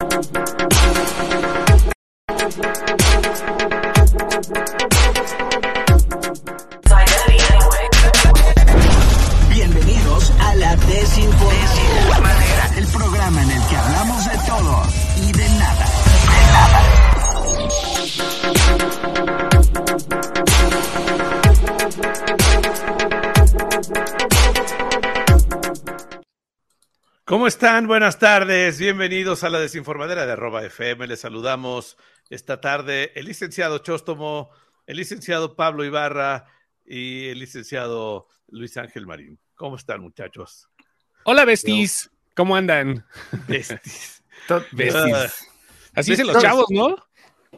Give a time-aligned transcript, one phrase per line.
[0.00, 0.47] Bienvenidos
[27.48, 27.86] están?
[27.86, 28.78] Buenas tardes.
[28.78, 31.06] Bienvenidos a la desinformadera de arroba FM.
[31.06, 31.96] Les saludamos
[32.28, 34.50] esta tarde el licenciado Chóstomo,
[34.86, 36.44] el licenciado Pablo Ibarra
[36.84, 39.38] y el licenciado Luis Ángel Marín.
[39.54, 40.68] ¿Cómo están, muchachos?
[41.24, 42.10] Hola, besties.
[42.36, 43.06] ¿Cómo andan?
[43.48, 44.22] Besties.
[44.72, 45.48] Besties.
[45.94, 46.96] Así dicen los chavos, ¿no?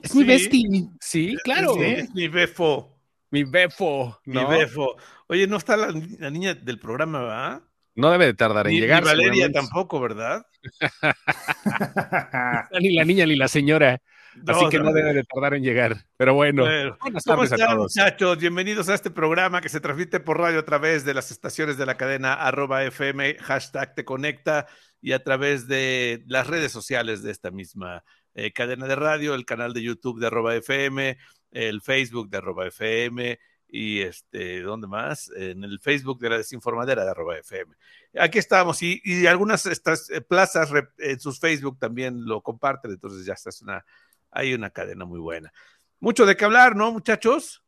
[0.00, 0.26] Es mi Sí.
[0.28, 0.88] bestie.
[1.00, 1.74] Sí, claro.
[1.74, 2.96] Sí, es mi befo.
[3.30, 4.20] Mi befo.
[4.24, 4.48] ¿no?
[4.48, 4.96] Mi befo.
[5.26, 5.88] Oye, no está la,
[6.20, 7.62] la niña del programa, ¿verdad?
[8.00, 9.04] No debe de tardar en Ni, ni llegar.
[9.04, 10.42] Valeria tampoco, ¿verdad?
[12.80, 14.00] Ni la niña ni la señora.
[14.46, 14.84] Así que no.
[14.84, 15.96] no debe de tardar en llegar.
[16.16, 16.62] Pero bueno.
[16.62, 17.94] Bueno, Buenas ¿Cómo tardes a están, todos.
[17.94, 18.38] muchachos?
[18.38, 21.84] Bienvenidos a este programa que se transmite por radio a través de las estaciones de
[21.84, 24.66] la cadena arroba FM, hashtag te conecta
[25.02, 28.02] y a través de las redes sociales de esta misma
[28.34, 31.18] eh, cadena de radio, el canal de YouTube de arroba FM,
[31.50, 33.38] el Facebook de arroba FM
[33.72, 35.30] y este, ¿dónde más?
[35.36, 37.74] En el Facebook de la desinformadera de arroba FM.
[38.18, 43.24] Aquí estamos y, y algunas estas eh, plazas en sus Facebook también lo comparten, entonces
[43.24, 43.84] ya está, es una,
[44.30, 45.52] hay una cadena muy buena.
[46.00, 47.62] Mucho de qué hablar, ¿no, muchachos?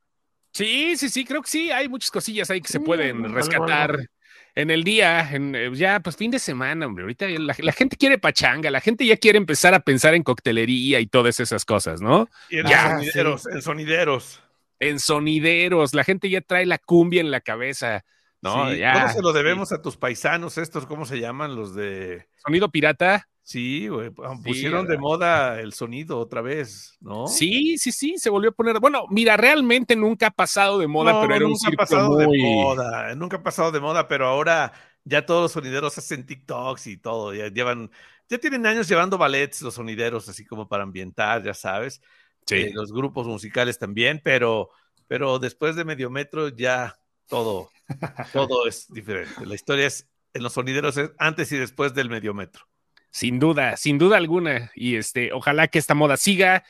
[0.52, 1.70] Sí, sí, sí, creo que sí.
[1.70, 4.08] Hay muchas cosillas ahí que se pueden rescatar
[4.54, 5.30] en el día.
[5.32, 7.02] En, eh, ya, pues fin de semana, hombre.
[7.04, 11.00] Ahorita la, la gente quiere pachanga, la gente ya quiere empezar a pensar en coctelería
[11.00, 12.28] y todas esas cosas, ¿no?
[12.50, 14.42] Y en Ya, sonideros, en sonideros.
[14.82, 18.04] En sonideros, la gente ya trae la cumbia en la cabeza,
[18.40, 18.70] ¿no?
[18.70, 20.86] Sí, Ya, ¿Cómo se lo debemos a tus paisanos estos?
[20.86, 22.26] ¿Cómo se llaman los de...?
[22.44, 23.28] Sonido pirata.
[23.44, 27.26] Sí, güey, pusieron de moda el sonido otra vez, ¿no?
[27.26, 28.78] Sí, sí, sí, se volvió a poner.
[28.78, 32.10] Bueno, mira, realmente nunca ha pasado de moda, No, pero era un nunca ha pasado
[32.20, 32.38] muy.
[32.38, 34.72] de moda, nunca ha pasado de moda, pero ahora
[35.04, 37.90] ya todos los sonideros hacen TikToks y todo, ya llevan,
[38.28, 42.00] ya tienen años llevando ballets los sonideros, así como para ambientar, ya sabes,
[42.46, 42.56] Sí.
[42.56, 44.70] Eh, los grupos musicales también, pero,
[45.06, 46.98] pero después de medio metro ya
[47.28, 47.70] todo,
[48.32, 49.46] todo es diferente.
[49.46, 52.66] La historia es, en los sonideros es antes y después del medio metro.
[53.10, 54.72] Sin duda, sin duda alguna.
[54.74, 56.64] Y este, ojalá que esta moda siga.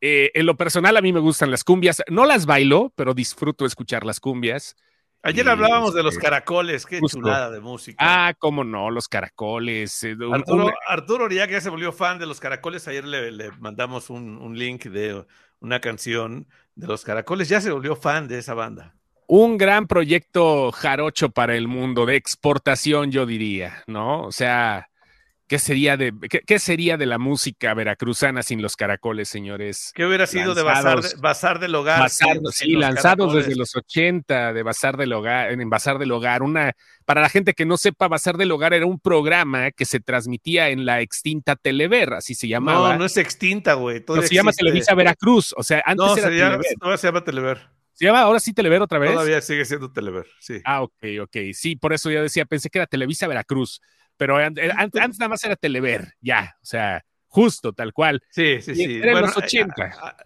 [0.00, 2.02] Eh, en lo personal, a mí me gustan las cumbias.
[2.08, 4.76] No las bailo, pero disfruto escuchar las cumbias.
[5.22, 7.18] Ayer hablábamos de los este, caracoles, qué justo.
[7.18, 8.16] chulada de música.
[8.28, 10.04] Ah, cómo no, los caracoles.
[10.04, 12.86] eh, Arturo, Arturo Oriaga ya se volvió fan de los caracoles.
[12.88, 15.24] Ayer le, le mandamos un, un link de
[15.60, 17.48] una canción de los caracoles.
[17.48, 18.96] Ya se volvió fan de esa banda.
[19.26, 24.22] un gran proyecto jarocho para el mundo, de exportación, yo diría, ¿no?
[24.24, 24.87] O sea,
[25.48, 29.92] ¿qué sería de, qué, qué sería de la música veracruzana sin los caracoles, señores?
[29.94, 31.14] ¿Qué hubiera sido de Bazar, Lanzados.
[31.16, 32.00] de Bazar del Hogar?
[32.00, 36.12] Bazar- sin- sin sí, lanzados desde los 80 de Bazar del Hogar, en Bazar del
[36.12, 36.42] Hogar.
[36.42, 36.72] Una,
[37.04, 40.68] para la gente que no sepa, Bazar del Hogar era un programa que se transmitía
[40.68, 42.92] en la extinta Telever, así se llamaba.
[42.92, 44.04] No, no es extinta, güey.
[44.06, 44.52] No, se llama.
[44.52, 46.78] Televisa Veracruz, o sea, antes No, era se llama, Telever.
[46.78, 47.68] todavía se llama Telever.
[47.94, 49.10] ¿Se llama ahora sí Telever otra vez?
[49.12, 50.60] Todavía sigue siendo Telever, sí.
[50.64, 50.92] Ah, ok,
[51.22, 51.36] ok.
[51.52, 53.80] Sí, por eso yo decía, pensé que era Televisa Veracruz,
[54.18, 58.22] pero eh, an- antes, nada más era Telever, ya, o sea, justo, tal cual.
[58.30, 59.00] Sí, sí, sí.
[59.02, 60.16] era en los ahí- 80.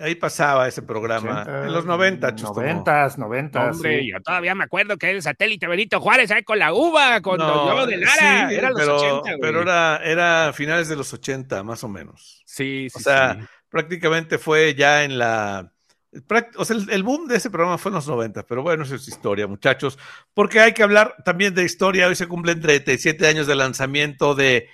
[0.00, 1.44] Ahí pasaba ese programa.
[1.66, 2.60] En los 90, Chusto, no.
[2.62, 3.76] Noventas, noventas.
[3.76, 4.10] Hombre, sí.
[4.10, 7.68] yo todavía me acuerdo que el satélite Benito Juárez ahí con la uva, con No,
[7.68, 9.38] yo lo de Lara, sí, era los pero, 80, güey.
[9.40, 12.42] pero era, era finales de los 80, más o menos.
[12.46, 13.46] Sí, sí, O sea, sí.
[13.68, 15.70] prácticamente fue ya en la.
[16.12, 18.84] Práct- O sea, el, el boom de ese programa fue en los 90, pero bueno,
[18.84, 19.98] eso es historia, muchachos.
[20.34, 22.08] Porque hay que hablar también de historia.
[22.08, 24.68] Hoy se cumplen 37 años de lanzamiento de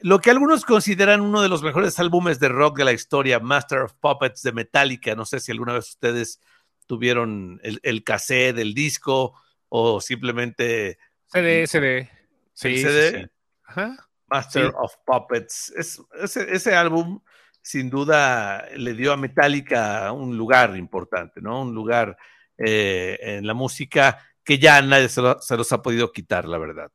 [0.00, 3.80] lo que algunos consideran uno de los mejores álbumes de rock de la historia, Master
[3.80, 5.14] of Puppets de Metallica.
[5.14, 6.40] No sé si alguna vez ustedes
[6.86, 9.34] tuvieron el, el cassette, el disco,
[9.68, 12.10] o simplemente CD, CD.
[12.54, 13.10] Sí, sí, CD.
[13.22, 13.30] sí.
[13.64, 14.08] Ajá.
[14.26, 14.72] Master Sí.
[14.76, 15.72] of Puppets.
[15.76, 17.20] Es, ese, ese álbum,
[17.62, 21.62] sin duda, le dio a Metallica un lugar importante, ¿no?
[21.62, 22.16] Un lugar
[22.58, 26.58] eh, en la música que ya nadie se, lo- se los ha podido quitar, la
[26.58, 26.90] verdad.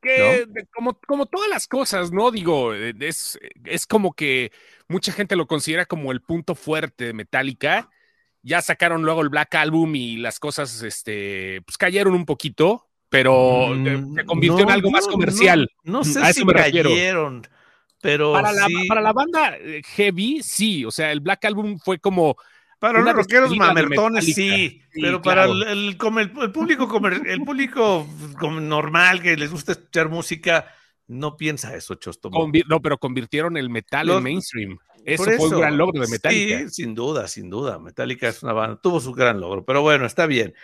[0.00, 2.30] que de- como, como todas las cosas, ¿no?
[2.30, 4.50] Digo, eh, es, es como que
[4.88, 7.88] mucha gente lo considera como el punto fuerte de Metallica.
[8.42, 13.74] Ya sacaron luego el Black Album y las cosas, este, pues cayeron un poquito, pero
[13.74, 15.70] eh, Mm, se convirtió en algo más comercial.
[15.84, 16.90] No, no sé A eso si me refiero.
[18.02, 20.84] Pero Para la, para la banda eh, heavy, sí.
[20.84, 22.36] O sea, el Black Album fue como
[22.78, 25.96] Para los rockeros mamertones, sí, Sí, pero para el, el,
[26.52, 28.06] público comer- el público
[28.38, 30.66] como normal que les gusta escuchar música,
[31.06, 32.50] no piensa eso, Chostomo.
[32.66, 34.78] no, pero convirtieron el metal en mainstream.
[35.04, 36.58] Eso, fue un gran logro de Metallica.
[36.60, 37.78] Sí, sin duda, sin duda.
[37.78, 40.54] Metallica es una banda, tuvo su gran logro, pero bueno, está bien.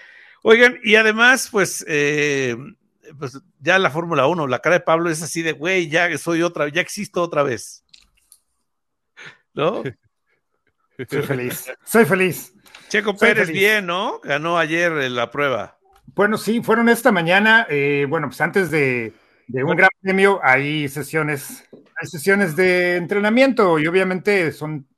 [0.43, 2.57] Oigan, y además, pues, eh,
[3.19, 6.43] pues ya la Fórmula 1, la cara de Pablo es así de, güey, ya soy
[6.43, 7.85] otra, ya existo otra vez.
[9.55, 9.83] ¿No?
[11.09, 12.53] Soy feliz, soy feliz.
[12.89, 14.19] Checo Pérez bien, ¿no?
[14.19, 15.79] Ganó ayer la prueba.
[16.15, 19.13] Bueno, sí, fueron esta mañana, eh, bueno, pues antes de,
[19.47, 24.89] un gran premio hay sesiones, hay sesiones de entrenamiento y obviamente son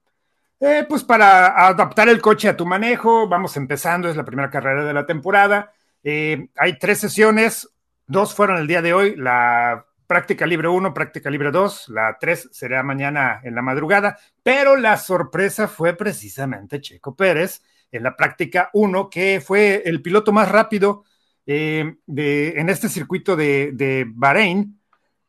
[0.61, 4.85] eh, pues para adaptar el coche a tu manejo, vamos empezando, es la primera carrera
[4.85, 5.73] de la temporada.
[6.05, 7.69] Eh, hay tres sesiones,
[8.11, 12.49] dos fueron el día de hoy, la práctica libre 1, práctica libre 2, la 3
[12.53, 17.63] será mañana en la madrugada, pero la sorpresa fue precisamente Checo Pérez
[17.93, 21.05] en la práctica 1, que fue el piloto más rápido
[21.47, 24.81] eh, en este circuito de, de Bahrein,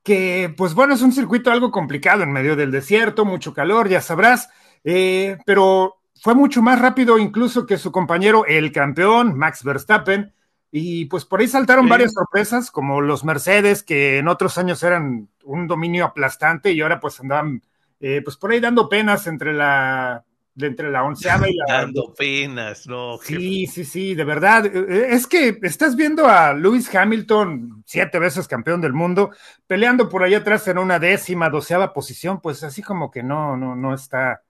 [0.04, 4.02] que pues bueno, es un circuito algo complicado en medio del desierto, mucho calor, ya
[4.02, 4.50] sabrás.
[4.84, 10.34] Eh, pero fue mucho más rápido incluso que su compañero, el campeón, Max Verstappen.
[10.72, 15.28] Y pues por ahí saltaron varias sorpresas, como los Mercedes, que en otros años eran
[15.44, 17.62] un dominio aplastante y ahora pues andaban
[18.00, 20.24] eh, pues por ahí dando penas entre la,
[20.58, 21.66] entre la onceava y la...
[21.68, 23.18] Dando penas, no.
[23.22, 24.66] Sí, sí, sí, de verdad.
[24.66, 29.32] Eh, es que estás viendo a Lewis Hamilton, siete veces campeón del mundo,
[29.68, 33.76] peleando por ahí atrás en una décima, doceava posición, pues así como que no, no,
[33.76, 34.42] no está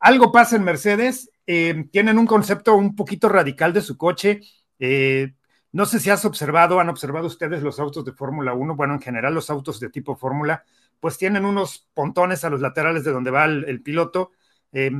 [0.00, 4.40] algo pasa en Mercedes, eh, tienen un concepto un poquito radical de su coche.
[4.78, 5.32] Eh,
[5.78, 9.00] no sé si has observado, han observado ustedes los autos de Fórmula 1, bueno, en
[9.00, 10.64] general los autos de tipo Fórmula,
[10.98, 14.32] pues tienen unos pontones a los laterales de donde va el, piloto.
[14.72, 14.90] Eh,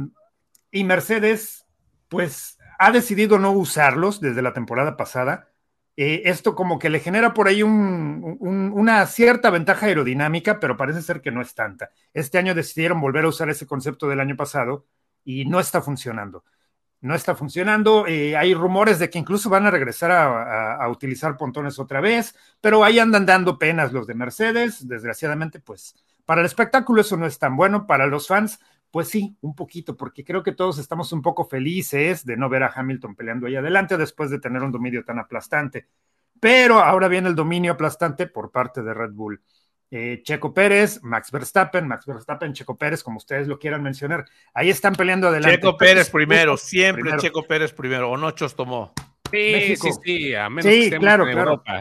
[0.71, 1.67] y Mercedes,
[2.07, 5.49] pues ha decidido no usarlos desde la temporada pasada.
[5.97, 11.33] esto como que le genera por ahí una cierta ventaja aerodinámica, pero parece ser que
[11.33, 11.91] no es tanta.
[12.15, 14.87] Este año decidieron volver a usar ese concepto del año pasado
[15.25, 16.45] y no está funcionando.
[17.01, 18.07] No está funcionando.
[18.07, 22.83] Eh, hay rumores de que incluso van a regresar a, utilizar pontones otra vez, pero
[22.83, 24.87] ahí andan dando penas los de Mercedes.
[24.87, 27.87] Desgraciadamente, pues para el espectáculo eso no es tan bueno.
[27.87, 28.59] Para los fans,
[28.91, 32.65] pues sí, un poquito, porque creo que todos estamos un poco felices de no ver
[32.65, 35.87] a Hamilton peleando ahí adelante después de tener un dominio tan aplastante.
[36.41, 39.41] Pero ahora viene el dominio aplastante por parte de Red Bull.
[39.91, 44.27] Eh, Checo Pérez, Max Verstappen, Max Verstappen, Checo Pérez, como ustedes lo quieran mencionar.
[44.53, 45.57] Ahí están peleando adelante.
[45.57, 48.93] Checo Pérez primero, siempre Checo Pérez primero, o no tomó.
[49.31, 51.81] Sí, sí, sí, a menos que estemos claro, en Europa.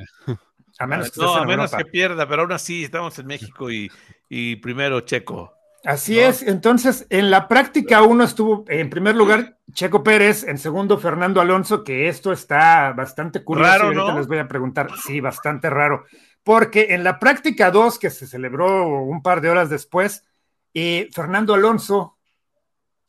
[0.80, 3.92] A menos que, no, a menos que pierda, pero aún así estamos en México y,
[4.30, 5.54] y primero Checo.
[5.84, 10.98] Así es, entonces en la práctica uno estuvo en primer lugar Checo Pérez, en segundo
[10.98, 13.72] Fernando Alonso, que esto está bastante curioso.
[13.72, 14.18] Raro, ¿no?
[14.18, 16.06] les voy a preguntar, sí, bastante raro
[16.48, 20.24] porque en la práctica 2, que se celebró un par de horas después,
[20.74, 22.18] eh, Fernando Alonso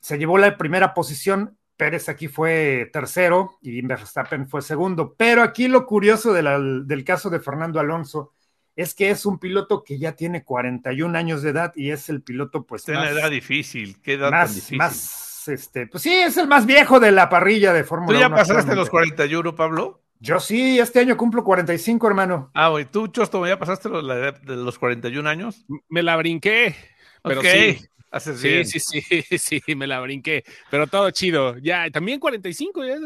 [0.00, 5.14] se llevó la primera posición, Pérez aquí fue tercero y Verstappen fue segundo.
[5.16, 8.32] Pero aquí lo curioso del caso de Fernando Alonso
[8.74, 12.22] es que es un piloto que ya tiene 41 años de edad y es el
[12.24, 12.82] piloto, pues.
[12.82, 14.78] Tiene una edad difícil, qué edad tan difícil.
[14.78, 18.28] Más, este, pues sí, es el más viejo de la parrilla de Fórmula 1.
[18.28, 20.02] ¿Tú ya pasaste los 41, Pablo?
[20.20, 22.50] Yo sí, este año cumplo 45, hermano.
[22.54, 25.64] Ah, güey, ¿tú, Chosto, ya pasaste los, de los 41 años?
[25.88, 26.74] Me la brinqué,
[27.22, 27.78] pero sí.
[28.18, 29.00] sí, sí,
[29.38, 31.56] sí, sí, me la brinqué, pero todo chido.
[31.58, 32.96] Ya, también 45, ya,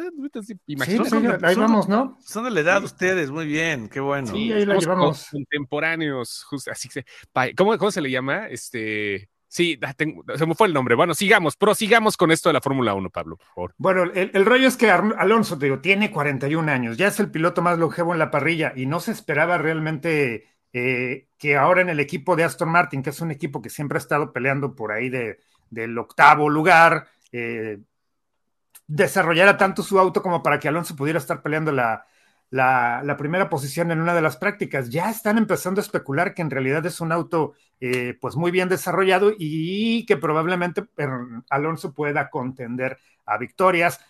[0.66, 1.10] imagínate.
[1.10, 2.16] Sí, ahí vamos, ¿no?
[2.24, 4.28] Son de la edad ustedes, muy bien, qué bueno.
[4.28, 5.28] Sí, ahí la llevamos.
[5.30, 7.04] Contemporáneos, justo, así que,
[7.54, 8.48] ¿cómo, ¿cómo se le llama?
[8.48, 9.78] Este, Sí,
[10.34, 10.94] se me fue el nombre.
[10.94, 13.38] Bueno, sigamos, prosigamos con esto de la Fórmula 1, Pablo.
[13.76, 17.60] Bueno, el, rollo es que Alonso, te digo, tiene 41 años, ya es el piloto
[17.60, 22.00] más longevo en la parrilla y no se esperaba realmente eh, que ahora en el
[22.00, 25.10] equipo de Aston Martin, que es un equipo que siempre ha estado peleando por ahí
[25.10, 27.78] de, del octavo lugar, eh,
[28.86, 32.06] desarrollara tanto su auto como para que Alonso pudiera estar peleando la,
[32.52, 34.90] la, primera posición en una de las prácticas.
[34.90, 38.68] Ya están empezando a especular que en realidad es un auto eh, pues muy bien
[38.68, 40.84] desarrollado y que probablemente
[41.48, 44.00] Alonso pueda contender a victorias,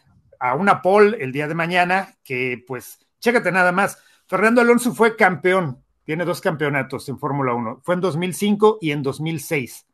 [0.40, 5.14] a una pole el día de mañana, que pues, chécate nada más, Fernando Alonso fue
[5.14, 9.86] campeón, tiene dos campeonatos en Fórmula 1, fue en 2005 y en 2006.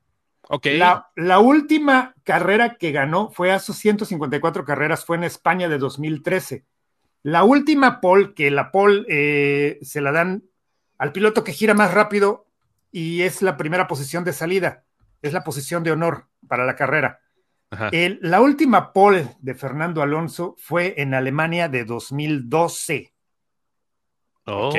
[0.51, 0.79] Okay.
[0.79, 6.65] La, la, última carrera que ganó fue hace 154 carreras, fue en España de 2013.
[7.23, 10.45] La última pole, que la pole eh, se la dan
[10.99, 12.47] al piloto que gira más rápido
[12.91, 14.85] y es la primera posición de salida,
[15.23, 17.21] es la posición de honor para la carrera.
[17.91, 23.13] la última pole de Fernando Alonso fue en Alemania de 2012.
[24.51, 24.77] Ok,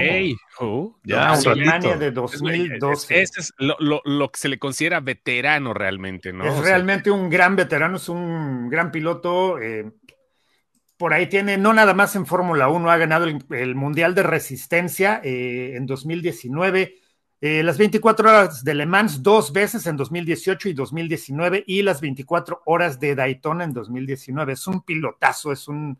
[0.61, 3.21] oh, ya, Alemania de 2012.
[3.21, 6.43] Ese es lo, lo, que se le considera veterano realmente, ¿no?
[6.43, 9.59] Es realmente un gran veterano, es un gran piloto.
[9.59, 9.91] Eh,
[10.99, 15.21] por ahí tiene, no nada más en Fórmula 1, ha ganado el, Mundial de Resistencia
[15.23, 16.95] eh, en 2019,
[17.39, 22.01] eh, las 24 horas de Le Mans dos veces en 2018 y 2019 y las
[22.01, 24.51] 24 horas de Daytona en 2019.
[24.51, 25.97] Es un pilotazo, es un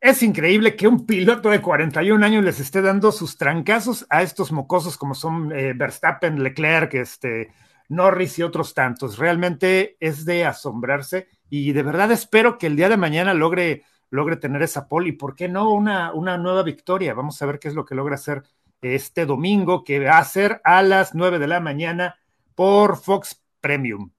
[0.00, 4.52] es increíble que un piloto de 41 años les esté dando sus trancazos a estos
[4.52, 7.52] mocosos como son eh, Verstappen, Leclerc, este,
[7.88, 9.18] Norris y otros tantos.
[9.18, 14.36] Realmente es de asombrarse y de verdad espero que el día de mañana logre, logre
[14.38, 17.12] tener esa pole y por qué no una, una nueva victoria.
[17.12, 18.42] Vamos a ver qué es lo que logra hacer
[18.80, 22.18] este domingo, que va a ser a las 9 de la mañana
[22.54, 24.12] por Fox Premium.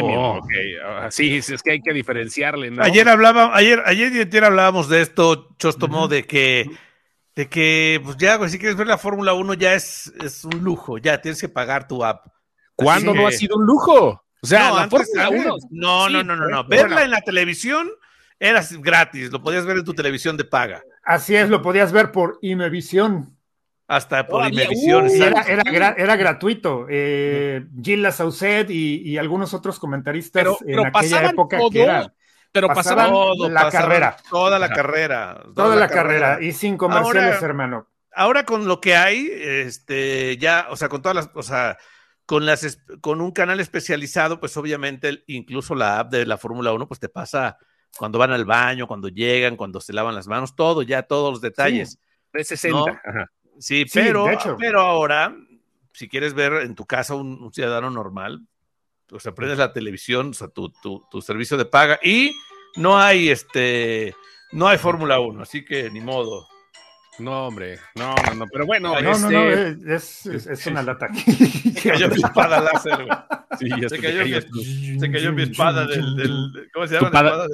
[0.00, 0.40] Oh.
[0.84, 2.70] Ah, sí, es que hay que diferenciarle.
[2.70, 2.84] ¿no?
[2.84, 6.70] Ayer hablaba, ayer, ayer ayer hablábamos de esto, Chostomo, de que,
[7.34, 10.98] de que, pues ya, si quieres ver la Fórmula 1 ya es, es un lujo,
[10.98, 12.28] ya tienes que pagar tu app.
[12.76, 14.22] ¿Cuándo no ha sido un lujo?
[14.42, 15.56] O sea, no, la Fórmula 1.
[15.70, 16.64] No, no, no, no, no.
[16.64, 17.90] Verla en la televisión
[18.38, 20.82] era gratis, lo podías ver en tu televisión de paga.
[21.04, 23.36] Así es, lo podías ver por Imevisión
[23.86, 25.08] hasta por Imevisión.
[25.08, 26.86] era, gratuito.
[26.88, 32.12] Eh, Gilles Saucet y, algunos otros comentaristas en aquella época que era,
[32.50, 33.12] pero pasaban,
[33.48, 34.16] la carrera.
[34.28, 35.42] Toda la carrera.
[35.54, 36.38] Toda, la, carrera.
[36.40, 37.86] Y sin comerciales, hermano.
[38.14, 41.78] Ahora con lo que hay, este, ya, o sea, con todas las, o sea,
[42.32, 46.88] con las con un canal especializado, pues obviamente incluso la app de la Fórmula 1,
[46.88, 47.58] pues te pasa
[47.98, 51.42] cuando van al baño, cuando llegan, cuando se lavan las manos, todo, ya todos los
[51.42, 51.98] detalles.
[52.32, 53.02] Sí, 60.
[53.04, 53.30] Ajá.
[53.58, 55.36] Sí, pero, pero ahora,
[55.92, 58.40] si quieres ver en tu casa un, ciudadano normal,
[59.10, 62.34] o sea, prendes la televisión, o sea, tu, tu, tu servicio de paga y
[62.76, 64.14] no hay este,
[64.52, 66.48] no hay Fórmula 1, así que ni modo.
[67.22, 70.82] No, hombre, no, no, no, pero bueno, no, no, no, este, es, es, es una
[70.82, 71.08] lata.
[71.14, 73.18] Se cayó mi espada láser, güey.
[73.58, 77.08] Sí, ya se, cayó mi, se cayó mi espada del, del ¿cómo se llama?
[77.08, 77.46] Tu, pada,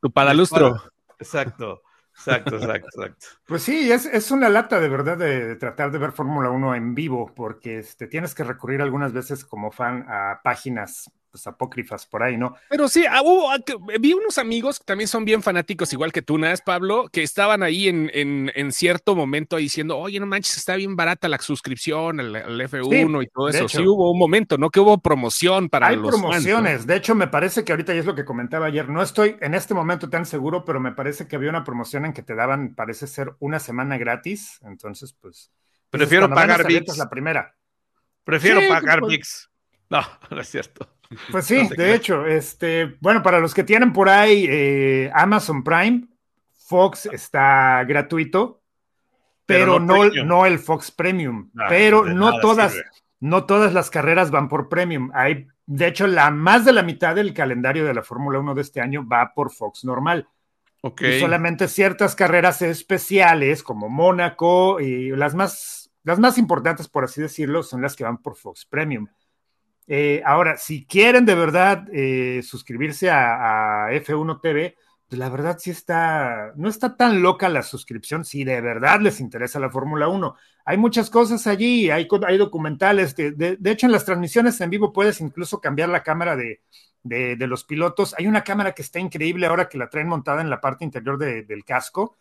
[0.00, 0.82] tu padalustro.
[1.18, 1.82] Exacto.
[2.14, 3.26] Exacto, exacto, exacto.
[3.46, 6.94] Pues sí, es, es una lata de verdad de, tratar de ver Fórmula 1 en
[6.94, 12.22] vivo, porque este, tienes que recurrir algunas veces como fan a páginas pues, apócrifas por
[12.22, 12.54] ahí, ¿no?
[12.68, 13.58] Pero sí, ah, ah,
[13.98, 16.46] vi unos amigos que también son bien fanáticos, igual que tú, ¿no?
[16.64, 17.08] Pablo?
[17.10, 21.38] Que estaban ahí en, en, cierto momento diciendo, oye, no manches, está bien barata la
[21.38, 23.68] suscripción al, F1 y todo eso.
[23.68, 24.68] sí hubo un momento, ¿no?
[24.68, 26.86] Que hubo promoción para Hay los promociones.
[26.86, 29.54] De hecho, me parece que ahorita, y es lo que comentaba ayer, no estoy en
[29.54, 32.74] este momento tan seguro, pero me parece que había una promoción en que te daban,
[32.74, 34.60] parece ser, una semana gratis.
[34.62, 35.50] Entonces, pues...
[35.88, 36.98] Prefiero pagar VIX.
[36.98, 37.54] la primera.
[38.24, 39.48] Prefiero pagar pues, VIX.
[39.92, 40.88] No, no es cierto.
[41.30, 46.08] Pues sí, de hecho, este, bueno, para los que tienen por ahí eh, Amazon Prime,
[46.66, 48.62] Fox está gratuito,
[49.46, 51.50] pero, no, no, el Fox Premium.
[51.58, 52.74] Ah, pero no todas,
[53.20, 55.10] no todas las carreras van por Premium.
[55.14, 58.62] Hay, de hecho, la más de la mitad del calendario de la Fórmula 1 de
[58.62, 60.28] este año va por Fox normal.
[61.00, 67.20] Y solamente ciertas carreras especiales como Mónaco y las más, las más importantes, por así
[67.20, 69.06] decirlo, son las que van por Fox Premium.
[69.86, 74.76] Eh, ahora, si quieren de verdad eh, suscribirse a, F1 TV,
[75.08, 79.20] pues la verdad sí está, no está tan loca la suscripción, si de verdad les
[79.20, 80.34] interesa la Fórmula 1.
[80.64, 85.20] Hay muchas cosas allí, hay, hay documentales, de, hecho en las transmisiones en vivo puedes
[85.20, 86.60] incluso cambiar la cámara de,
[87.46, 88.14] los pilotos.
[88.16, 91.18] Hay una cámara que está increíble ahora que la traen montada en la parte interior
[91.18, 92.16] del casco,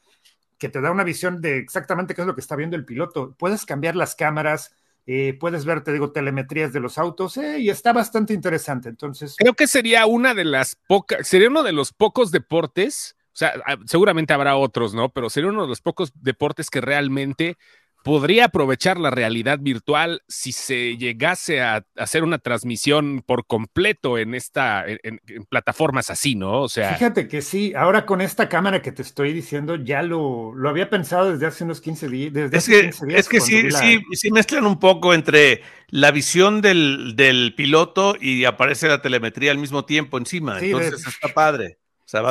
[0.57, 3.35] que te da una visión de exactamente qué es lo que está viendo el piloto.
[3.37, 4.75] Puedes cambiar las cámaras,
[5.07, 8.89] eh, puedes ver, te digo, telemetrías de los autos eh, y está bastante interesante.
[8.89, 13.35] Entonces, creo que sería una de las pocas, sería uno de los pocos deportes, o
[13.35, 15.09] sea, ah, seguramente habrá otros, ¿no?
[15.09, 17.57] Pero sería uno de los pocos deportes que realmente
[18.03, 24.33] podría aprovechar la realidad virtual si se llegase a hacer una transmisión por completo en
[24.33, 26.61] esta en, plataformas así, ¿no?
[26.61, 30.53] O sea, fíjate que sí, ahora con esta cámara que te estoy diciendo ya lo,
[30.55, 32.33] lo había pensado desde hace unos 15 días.
[32.33, 37.15] Desde es, que, es que sí, sí, sí mezclan un poco entre la visión del,
[37.15, 41.80] del, piloto y aparece la telemetría al mismo tiempo encima, entonces está padre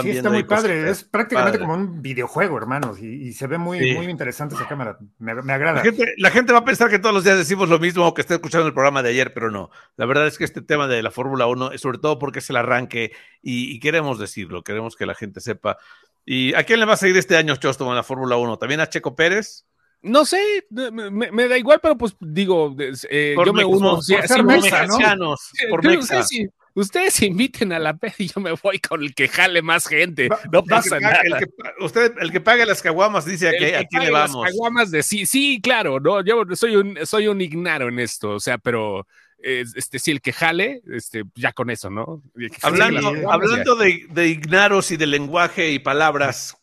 [0.02, 0.90] sí, está muy padre.
[0.90, 2.98] Es prácticamente como un videojuego, hermanos.
[3.00, 4.98] Y, se ve muy, muy interesante esa cámara.
[5.18, 5.82] Me, agrada.
[6.18, 8.34] La gente, va a pensar que todos los días decimos lo mismo o que esté
[8.34, 9.70] escuchando el programa de ayer, pero no.
[9.96, 12.56] La verdad es que este tema de la Fórmula 1, sobre todo porque es el
[12.56, 15.78] arranque y, queremos decirlo, queremos que la gente sepa.
[16.26, 18.58] ¿Y a quién le va a seguir este año Chosto en la Fórmula 1?
[18.58, 19.64] ¿También a Checo Pérez?
[20.02, 23.96] No sé, me, da igual, pero pues digo, eh, yo me uno.
[23.96, 25.34] Por, ser mexa, ¿no?
[25.68, 26.22] por mexa.
[26.22, 29.86] Sí, Ustedes inviten a la peda y yo me voy con el que jale más
[29.86, 30.28] gente.
[30.52, 31.20] No pasa el nada.
[31.24, 31.46] El que,
[31.80, 34.44] usted, el que pague las caguamas, dice a, que, a quién le vamos.
[34.44, 38.30] Las caguamas de sí, sí, claro, no, yo soy un, soy un ignaro en esto,
[38.30, 39.06] o sea, pero
[39.42, 42.22] este, sí, el que jale, este, ya con eso, ¿no?
[42.62, 46.56] Hablando, hablando de, de, ignaros y de lenguaje y palabras,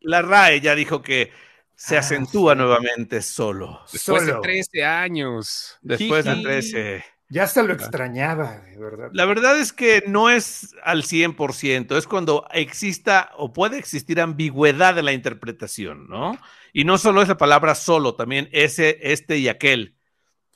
[0.00, 1.32] la RAE ya dijo que
[1.74, 2.58] se acentúa sí.
[2.58, 3.80] nuevamente solo.
[3.92, 4.34] Después solo.
[4.36, 5.78] de 13 años.
[5.82, 7.04] Después de 13.
[7.28, 9.10] Ya se lo extrañaba, de verdad.
[9.12, 14.96] La verdad es que no es al 100%, es cuando exista o puede existir ambigüedad
[14.96, 16.38] en la interpretación, ¿no?
[16.72, 19.96] Y no solo es la palabra solo, también ese, este y aquel.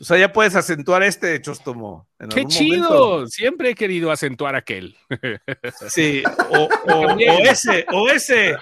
[0.01, 2.09] O sea, ya puedes acentuar este, Chostomo.
[2.33, 2.89] ¡Qué chido!
[2.89, 3.27] Momento.
[3.27, 4.97] Siempre he querido acentuar aquel.
[5.89, 8.57] Sí, o, o, o ese, o ese,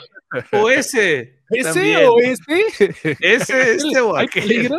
[0.53, 1.38] o ese.
[1.51, 2.07] ¿Ese también.
[2.09, 3.17] o este?
[3.21, 4.71] Ese, este o ¿Hay aquel.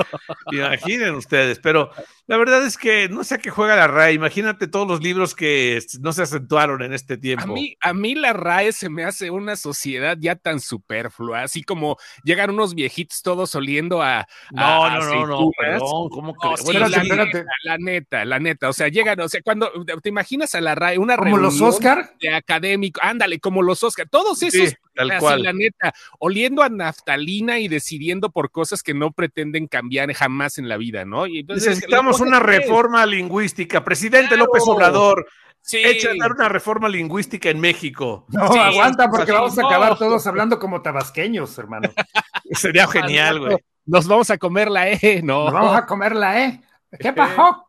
[0.52, 1.90] Imaginen ustedes, pero
[2.26, 4.12] la verdad es que no sé a qué juega la RAE.
[4.12, 7.44] Imagínate todos los libros que no se acentuaron en este tiempo.
[7.44, 11.62] A mí, a mí la RAE se me hace una sociedad ya tan superflua, así
[11.62, 14.26] como llegan unos viejitos todos oliendo a.
[14.52, 16.48] No, a no, no, no, perdón, ¿cómo que?
[16.48, 19.70] No, sí, bueno, la, neta, la neta, la neta, o sea, llegan, o sea, cuando
[20.02, 22.14] te imaginas a la RAE, una Como los Oscar.
[22.20, 25.42] de académico, ándale, como los Oscar, todos esos, Sí, tal así, cual.
[25.42, 30.68] la neta, oliendo a naftalina y decidiendo por cosas que no pretenden cambiar jamás en
[30.68, 31.26] la vida, ¿no?
[31.26, 33.84] Y entonces, Necesitamos una reforma lingüística.
[33.84, 34.46] Presidente Claro.
[34.46, 35.26] López Obrador,
[35.62, 35.78] Sí.
[35.84, 38.24] echa a dar una reforma lingüística en México.
[38.30, 41.90] No, Sí, aguanta porque vamos a acabar todos hablando como tabasqueños, hermano.
[42.52, 43.56] Sería genial, güey.
[43.86, 45.44] Nos vamos a comer la E, no.
[45.44, 46.60] Nos vamos a comer la E.
[46.98, 47.66] ¿Qué pasó?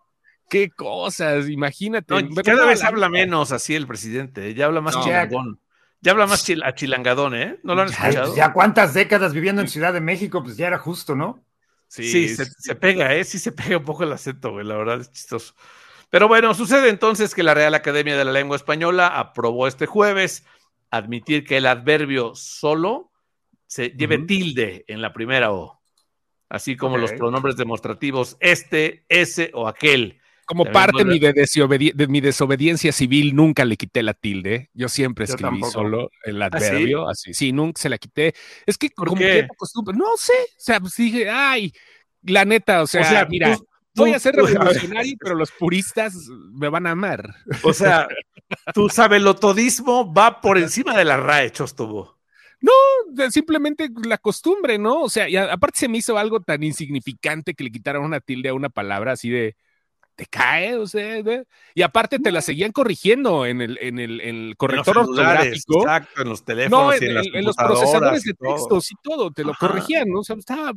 [0.49, 2.13] Qué cosas, imagínate.
[2.23, 4.53] No, cada vez la- habla menos así el presidente.
[4.53, 5.03] Ya habla más No.
[5.03, 5.59] chilangón.
[6.01, 7.59] Ya habla más chil- achilangadón, ¿eh?
[7.63, 8.35] ¿No lo han escuchado?
[8.35, 11.45] ya cuántas décadas viviendo en Ciudad de México, pues ya era justo, ¿no?
[11.87, 13.23] Sí, se, se pega, ¿eh?
[13.23, 14.65] Sí se pega un poco el acento, güey.
[14.65, 15.53] La verdad es chistoso.
[16.09, 20.45] Pero bueno, sucede entonces que la Real Academia de la Lengua Española aprobó este jueves
[20.89, 23.11] admitir que el adverbio solo
[23.67, 25.81] se lleve tilde en la primera O,
[26.49, 30.20] así como los pronombres demostrativos este, ese o aquel.
[30.51, 31.17] Como También parte mi
[31.93, 34.69] de, mi desobediencia civil, nunca le quité la tilde.
[34.73, 35.71] Yo siempre Yo escribí tampoco.
[35.71, 36.57] solo el ¿Ah, sí?
[36.65, 37.33] adverbio, así.
[37.33, 38.33] Sí, nunca se la quité.
[38.65, 39.47] Es que ¿Por como qué?
[39.49, 39.97] acostumbras.
[39.97, 40.33] No sé.
[40.33, 41.71] O sea, pues dije, ay,
[42.23, 44.35] la neta, o sea, O sea, mira, tú- voy a ser
[44.99, 46.13] revolucionario, pero los puristas
[46.51, 47.33] me van a amar.
[47.63, 48.09] O sea,
[48.73, 52.19] tu sabelotodismo va por encima de la RAE, Chostobo.
[53.13, 55.01] de- simplemente la costumbre, ¿no?
[55.03, 58.49] O sea, y aparte se me hizo algo tan insignificante que le quitaran una tilde
[58.49, 59.55] a una palabra así de.
[60.15, 60.75] ¿Te cae?
[60.75, 64.57] O sea, de- y aparte te la seguían corrigiendo en el, en el, en el
[64.57, 65.79] corrector En ortográfico.
[65.81, 68.95] Exacto, en los teléfonos No, y en, las en- los procesadores y de textos y
[69.01, 69.67] todo, te lo Ajá.
[69.67, 70.19] corregían, ¿no?
[70.19, 70.73] O sea, estaba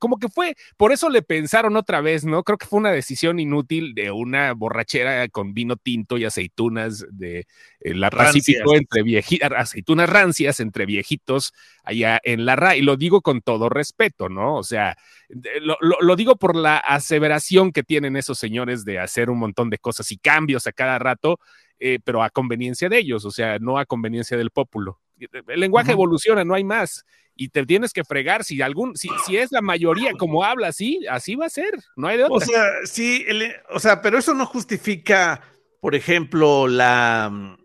[0.00, 2.42] como que fue, por eso le pensaron otra vez, ¿no?
[2.42, 7.46] Creo que fue una decisión inútil de una borrachera con vino tinto y aceitunas de
[7.80, 8.80] eh, la Pacífico Rancias.
[8.80, 11.52] entre viejitas, aceitunas rancias entre viejitos
[11.84, 14.56] allá en la RA, y lo digo con todo respeto, ¿no?
[14.56, 14.96] O sea,
[15.60, 19.78] lo- lo digo por la aseveración que tienen esos señores de hacer un montón de
[19.78, 21.38] cosas y cambios a cada rato,
[21.80, 25.00] eh, pero a conveniencia de ellos, o sea, no a conveniencia del pueblo.
[25.48, 27.04] El lenguaje evoluciona, no hay más.
[27.36, 31.00] Y te tienes que fregar si algún, si, si es la mayoría como habla así,
[31.10, 32.36] así va a ser, no hay de otra.
[32.36, 35.42] O sea, sí, el- o sea, pero eso no justifica,
[35.80, 37.56] por ejemplo, la mm,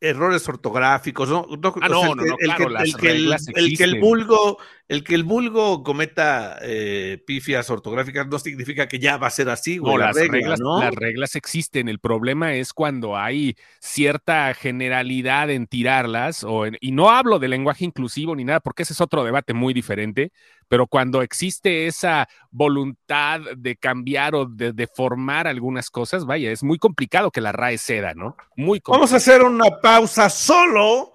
[0.00, 1.46] errores ortográficos, ¿no?
[1.60, 3.84] No, Ah, o no, sea, no, que- no, el claro, las el reglas el que
[3.84, 9.28] el vulgo, el que el vulgo cometa eh, pifias ortográficas no significa que ya va
[9.28, 10.78] a ser así, güey, No, la las, regla, reglas, ¿no?
[10.78, 11.88] las reglas existen.
[11.88, 17.48] El problema es cuando hay cierta generalidad en tirarlas, o en- y no hablo de
[17.48, 20.32] lenguaje inclusivo ni nada, porque ese es otro debate muy diferente,
[20.68, 26.78] pero cuando existe esa voluntad de cambiar o de deformar algunas cosas, vaya, es muy
[26.78, 28.36] complicado que la RAE ceda, ¿no?
[28.56, 28.98] Muy complicado.
[28.98, 31.14] Vamos a hacer una pausa solo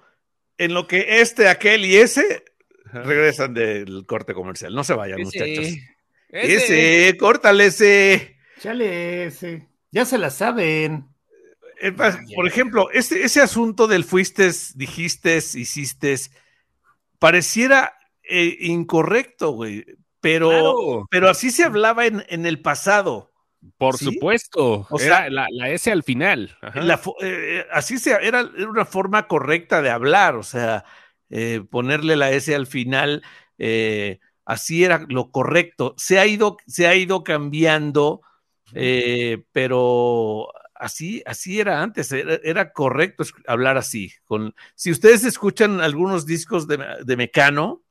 [0.57, 2.43] en lo que este, aquel y ese
[2.93, 4.73] regresan del corte comercial.
[4.75, 5.65] No se vayan, Ese- muchachos.
[6.31, 8.37] ese- Ese, córtale ese.
[8.59, 9.67] Chale, ese.
[9.91, 11.07] Ya se la saben.
[11.81, 16.15] Eh, pa- Por ejemplo, ese, ese asunto del fuiste, dijiste, hiciste,
[17.17, 19.85] pareciera eh, incorrecto, güey.
[20.21, 21.07] Pero, Claro.
[21.09, 23.31] pero así se hablaba en, en el pasado.
[23.77, 24.05] Por ¿Sí?
[24.05, 24.85] supuesto.
[24.89, 26.57] O Era sea- la, la S al final.
[26.61, 26.81] Ajá.
[26.81, 30.85] La fo- eh, eh, así se, era, era una forma correcta de hablar, o sea,
[31.29, 33.23] eh, ponerle la S al final,
[33.57, 35.93] eh, así era lo correcto.
[35.97, 38.21] Se ha ido, se ha ido cambiando,
[38.73, 44.11] eh, pero así, así era antes, era, era correcto hablar así.
[44.25, 47.83] Con, si ustedes escuchan algunos discos de, de Mecano,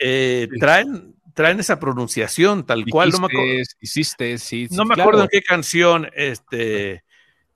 [0.00, 0.48] Sí.
[0.60, 3.10] traen, traen esa pronunciación tal cual.
[3.10, 7.04] No me acuerdo, hiciste, sí, no me acuerdo en qué canción, este,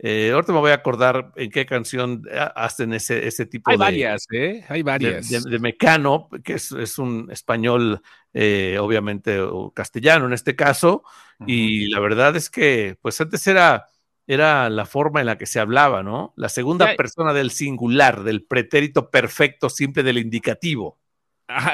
[0.05, 2.25] eh, ahorita me voy a acordar en qué canción
[2.57, 3.79] hacen ese, ese tipo Hay de.
[3.79, 4.65] varias, ¿eh?
[4.69, 5.31] Hay varias.
[5.45, 8.03] De, Mecano, que es, es un español,
[8.35, 11.05] eh, obviamente, o castellano en este caso,
[11.47, 13.87] y la verdad es que, pues antes era,
[14.27, 16.33] era la forma en la que se hablaba, ¿no?
[16.37, 20.99] La segunda persona del singular, del pretérito perfecto, simple del indicativo.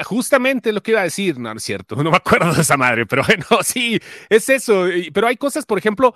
[0.05, 2.77] justamente lo que iba a decir, no, no es cierto, no me acuerdo de esa
[2.77, 4.85] madre, pero bueno, sí, es eso.
[5.11, 6.13] Pero hay cosas, por ejemplo,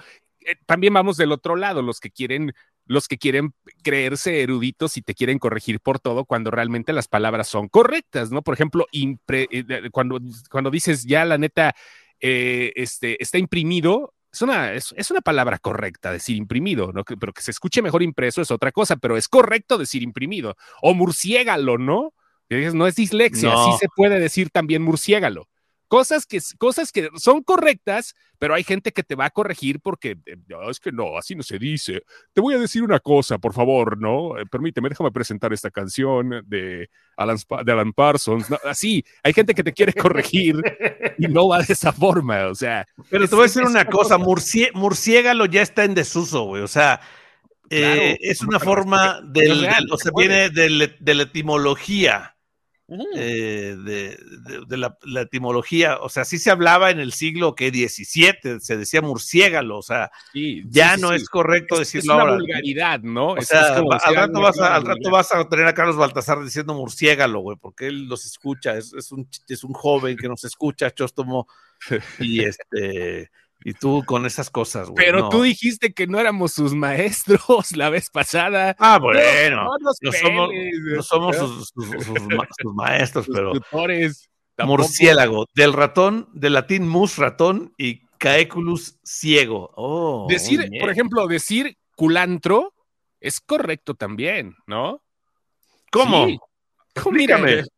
[0.48, 2.54] eh, también vamos del otro lado, los que quieren
[2.86, 7.48] los que quieren creerse eruditos y te quieren corregir por todo cuando realmente las palabras
[7.48, 8.42] son correctas, ¿no?
[8.42, 11.76] Por ejemplo, eh, cuando, cuando dices ya la neta
[12.20, 17.04] eh, este, está imprimido, es una, es, una palabra correcta decir imprimido, ¿no?
[17.04, 20.56] pero que se escuche mejor impreso es otra cosa, pero es correcto decir imprimido.
[20.82, 22.14] O murciégalo, ¿no?
[22.50, 25.48] No es dislexia, sí se puede decir también murciégalo.
[25.94, 30.18] Cosas que, cosas que son correctas, pero hay gente que te va a corregir porque
[30.26, 32.02] eh, es que no, así no se dice.
[32.34, 34.40] Te voy a decir una cosa, por favor, ¿no?
[34.40, 38.48] Eh, permíteme, déjame presentar esta canción de Alan, de Alan Parsons.
[38.66, 40.56] así, hay gente que te quiere corregir
[41.20, 42.88] y no va de esa forma, o sea.
[43.12, 47.02] Pero te voy a decir una cosa, murciégalo ya está en desuso, güey, o sea.
[47.70, 52.33] Eh, es una forma del, o sea, viene de la etimología
[53.16, 58.78] eh, de, la, etimología, o sea, sí se hablaba en el siglo que 17, se
[58.78, 60.12] decía murciégalo, o sea,
[60.66, 63.34] ya no es correcto decirlo es una vulgaridad, ¿no?
[63.34, 66.74] O sea, al, rato vas a, al rato vas a tener a Carlos Baltasar diciendo
[66.74, 70.92] murciégalo, güey, porque él los escucha, es, es, un, es un joven que nos escucha,
[70.92, 71.48] Chóstomo,
[72.20, 73.30] y este
[73.66, 75.06] y tú con esas cosas, güey.
[75.06, 78.76] Pero tú dijiste que no éramos sus maestros la vez pasada.
[78.80, 79.68] Ah, bueno.
[79.80, 80.50] No, somos,
[80.96, 81.74] no somos sus,
[82.74, 83.54] maestros, pero.
[83.54, 85.48] Tutores, murciélago.
[85.54, 89.72] Del ratón, del latín mus ratón y caeculus ciego.
[89.76, 92.74] Oh, decir, por ejemplo, decir culantro
[93.20, 95.02] es correcto también, ¿no?
[95.92, 96.28] ¿Cómo?
[97.02, 97.18] ¿Cómo,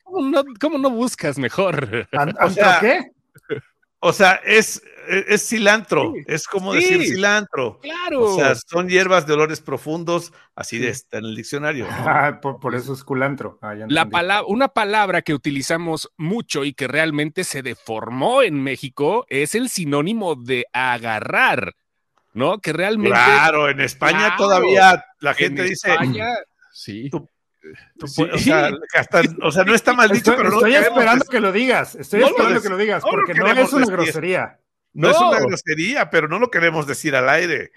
[0.04, 2.08] ¿cómo, no, ¿Cómo no buscas mejor?
[2.42, 3.15] O sea, qué?
[4.00, 7.80] O sea, es, es, cilantro, es como decir cilantro.
[7.80, 8.22] Claro.
[8.22, 11.88] O sea, son hierbas de olores profundos, así de está en el diccionario.
[12.08, 13.58] Ah, por, eso es culantro.
[13.62, 19.26] Ah, La palabra, una palabra que utilizamos mucho y que realmente se deformó en México
[19.28, 21.74] es el sinónimo de agarrar,
[22.34, 22.60] ¿no?
[22.60, 23.18] Que realmente.
[23.18, 25.92] Claro, en España todavía la gente dice.
[25.92, 26.28] España,
[26.72, 27.10] sí.
[28.02, 31.96] O, sea, no está mal dicho, estoy, pero no estoy esperando que lo digas.
[31.96, 34.60] Estoy esperando que lo digas, porque no es una grosería.
[34.94, 37.72] No, es una grosería, pero no lo queremos decir al aire.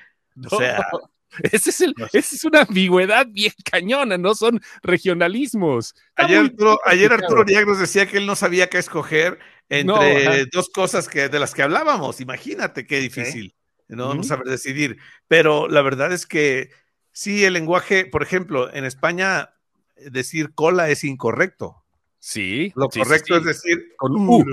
[0.51, 0.87] O sea.
[1.53, 5.94] Ese es, el, esa es una ambigüedad bien cañona, no son regionalismos.
[6.16, 11.07] ayer Arturo, ayer Arturo nos decía que él no sabía qué escoger entre dos cosas
[11.07, 12.20] que, de las que hablábamos.
[12.20, 13.55] Imagínate qué difícil,
[13.88, 14.14] ¿no?
[14.14, 14.98] no saber decidir.
[15.29, 16.70] Pero la verdad es que
[17.12, 19.51] sí, el lenguaje, por ejemplo, en España
[20.11, 21.84] decir cola es incorrecto.
[22.18, 22.72] Sí.
[22.76, 24.44] Lo correcto es decir con U.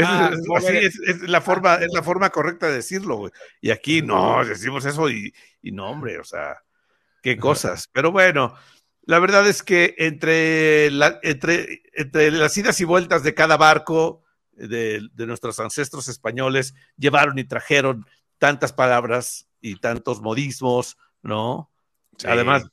[0.00, 0.30] Ah,
[0.62, 3.32] es, la forma, es la forma correcta de decirlo, güey.
[3.60, 6.58] Y aquí no, decimos eso y, no, hombre, o sea,
[7.20, 7.88] qué cosas.
[7.92, 8.54] Pero bueno,
[9.02, 14.22] la verdad es que entre, la, entre, entre las idas y vueltas de cada barco
[14.52, 18.06] de, nuestros ancestros españoles, llevaron y trajeron
[18.38, 21.70] tantas palabras y tantos modismos, ¿no?
[22.24, 22.64] Además,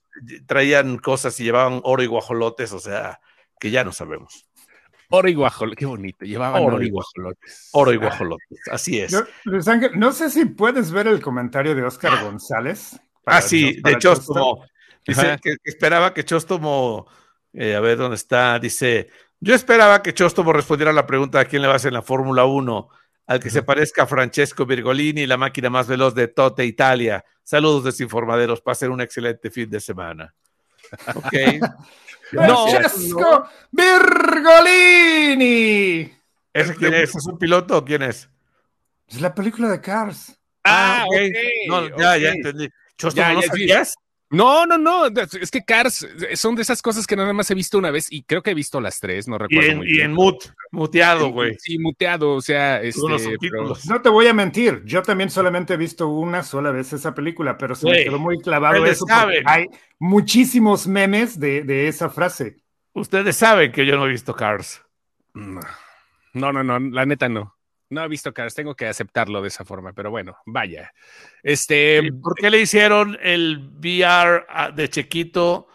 [0.46, 3.20] traían cosas y llevaban oro y guajolotes, o sea,
[3.60, 4.48] que ya no sabemos.
[5.10, 7.70] Oro y guajolotes, qué bonito, llevaban oro, y guajolotes.
[7.74, 9.16] Oro y guajolotes, así es.
[9.96, 13.00] no sé si puedes ver el comentario de Oscar González.
[13.26, 14.66] Ah, sí, de Chóstomo.
[15.08, 17.06] Dice que, esperaba que Chóstomo,
[17.54, 21.46] eh, a ver dónde está, dice, yo esperaba que Chóstomo respondiera a la pregunta a
[21.46, 22.90] quién le vas en la Fórmula 1,
[23.28, 27.26] al que se parezca a Francesco Virgolini, la máquina más veloz de Tote Italia.
[27.44, 30.34] Saludos desinformaderos, pasen un excelente fin de semana.
[31.16, 31.34] Ok.
[32.32, 35.06] Francesco Virgolini.
[36.54, 37.16] ¿Ese quién es?
[37.16, 38.30] ¿Es un piloto o quién es?
[39.08, 40.38] Es la película de Cars.
[40.64, 41.16] Ah, ah ok.
[41.68, 42.70] No, ya, ya entendí.
[42.98, 43.96] ¿Chosto, no sabías?
[44.30, 45.06] No, no, no.
[45.08, 48.24] Es que Cars son de esas cosas que nada más he visto una vez y
[48.24, 49.84] creo que he visto las tres, no recuerdo.
[49.84, 51.56] Y en, y en mut, muteado, güey.
[51.60, 53.02] Sí, muteado, o sea, este,
[53.88, 54.82] no te voy a mentir.
[54.86, 58.40] Yo también solamente he visto una sola vez esa película, pero se me quedó muy
[58.40, 59.06] clavado eso.
[59.46, 59.68] Hay
[60.00, 62.58] muchísimos memes de, de esa frase.
[62.94, 64.82] Ustedes saben que yo no he visto Cars.
[65.34, 67.55] No, no, no, la neta no.
[67.96, 70.92] No he visto Cars, tengo que aceptarlo de esa forma, pero bueno, vaya.
[71.42, 75.68] Este, ¿Por qué le hicieron el VR de Chequito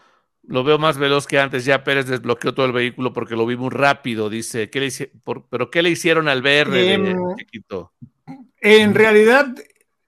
[0.43, 1.65] Lo veo más veloz que antes.
[1.65, 4.29] Ya Pérez desbloqueó todo el vehículo porque lo vi muy rápido.
[4.29, 7.93] Dice, ¿qué le hice- por- ¿pero qué le hicieron al BR de Em, chiquito?
[8.61, 9.47] En realidad,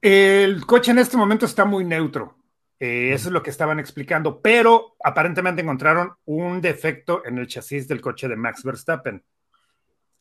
[0.00, 2.36] el coche en este momento está muy neutro.
[2.80, 7.86] Eh, eso es lo que estaban explicando, pero aparentemente encontraron un defecto en el chasis
[7.86, 9.22] del coche de Max Verstappen.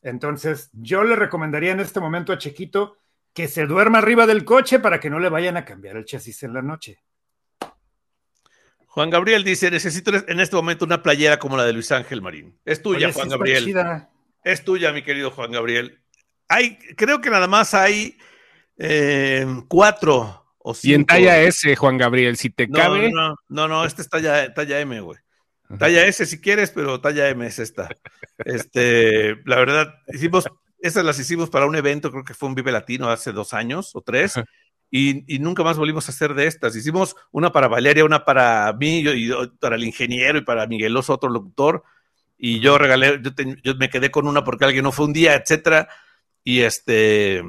[0.02, 2.96] Entonces, yo le recomendaría en este momento a Chequito
[3.32, 6.42] que se duerma arriba del coche para que no le vayan a cambiar el chasis
[6.42, 6.98] en la noche.
[8.86, 12.58] Juan Gabriel dice, necesito en este momento una playera como la de Luis Ángel Marín.
[12.64, 13.64] Es tuya, Oye, Juan Gabriel.
[13.64, 14.10] chida.
[14.44, 16.00] Es tuya, mi querido Juan Gabriel.
[16.48, 18.18] Hay, creo que nada más hay
[18.76, 20.90] eh, cuatro o cinco.
[20.90, 23.10] Y en talla S, Juan Gabriel, si te No, cabe.
[23.10, 25.18] no, no, no, esta es talla, talla M, güey.
[25.78, 27.88] Talla S si quieres, pero talla M es esta.
[28.38, 30.46] Este, la verdad, hicimos,
[30.78, 33.94] estas las hicimos para un evento, creo que fue un Vive Latino hace dos años
[33.94, 34.34] o tres,
[34.90, 36.76] y, y nunca más volvimos a hacer de estas.
[36.76, 41.14] Hicimos una para Valeria, una para mí, y yo- para el ingeniero y para Migueloso,
[41.14, 41.82] otro locutor,
[42.36, 45.12] y yo regalé, yo, te- yo me quedé con una porque alguien no fue un
[45.12, 45.88] día, etcétera,
[46.44, 47.42] y este,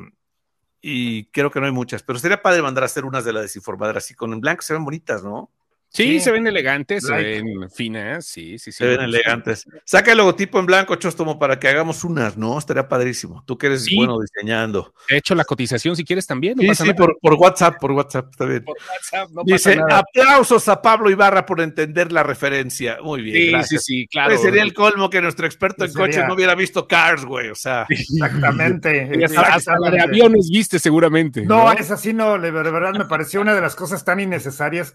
[0.82, 3.42] y creo que no hay muchas, pero sería padre mandar a hacer unas de la
[3.42, 5.50] desinformadora, así con en blanco se ven bonitas, ¿no?
[5.96, 6.20] Sí, Sí.
[6.22, 8.78] se ven elegantes, se ven finas, sí, sí, sí.
[8.80, 9.66] Se ven elegantes.
[9.86, 12.58] Saca el logotipo en blanco, Chostomo, para que hagamos unas, ¿no?
[12.58, 13.44] Estaría padrísimo.
[13.46, 13.96] Tú que eres Sí.
[13.96, 14.94] bueno diseñando.
[15.08, 16.56] He hecho la cotización si quieres también.
[16.58, 16.98] no Sí, pasa sí, nada.
[16.98, 18.64] por, por WhatsApp, por WhatsApp, está bien.
[18.64, 20.00] Por WhatsApp, no Dice, pasa nada.
[20.02, 22.98] aplausos a Pablo Ibarra por entender la referencia.
[23.04, 23.84] Muy bien, Sí, sí, gracias.
[23.86, 24.30] sí, claro.
[24.32, 27.50] Pues sería el colmo que nuestro experto en Sería- coches no hubiera visto Cars, güey.
[27.50, 29.10] O sea, Exactamente.
[29.38, 31.44] Hasta, la de aviones viste seguramente.
[31.46, 34.20] No, es así, no, de ver- de verdad me pareció una de las cosas tan
[34.20, 34.94] innecesarias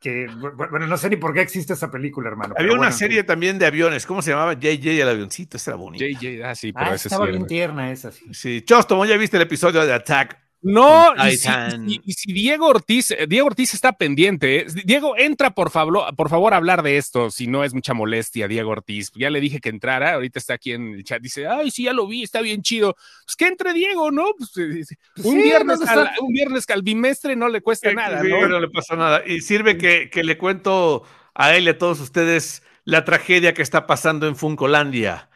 [0.00, 2.54] que, bu- bueno, no sé ni por qué existe esa película, hermano.
[2.56, 4.06] había una bueno, serie también de aviones.
[4.06, 4.54] ¿Cómo se llamaba?
[4.54, 5.56] JJ el avioncito.
[5.58, 6.04] Ese era bonito.
[6.04, 7.30] JJ, ah, sí, pero Ah, ese estaba sí.
[7.32, 8.24] bien era- tierna esa, sí.
[8.32, 10.38] Sí, Chostomo, ya viste el episodio de Attack.
[10.62, 11.88] No, y si, Titan.
[11.88, 14.60] y- y si Diego Ortiz, eh, Diego Ortiz está pendiente.
[14.60, 14.66] eh.
[14.84, 18.46] Diego, entra por favor, por favor a hablar de esto, si no es mucha molestia,
[18.46, 19.10] Diego Ortiz.
[19.14, 21.94] Ya le dije que entrara, ahorita está aquí en el chat, dice, ay, sí, ya
[21.94, 22.94] lo vi, está bien chido.
[23.24, 24.26] Pues que entre Diego, ¿no?
[24.36, 24.84] Pues, eh,
[25.24, 28.46] un, Sí, viernes ¿dónde al, un viernes al bimestre no le cuesta nada, Sí, ¿no?
[28.46, 29.22] no le pasa nada.
[29.26, 33.62] Y sirve que, que le cuento a él y a todos ustedes la tragedia que
[33.62, 35.29] está pasando en Funcolandia.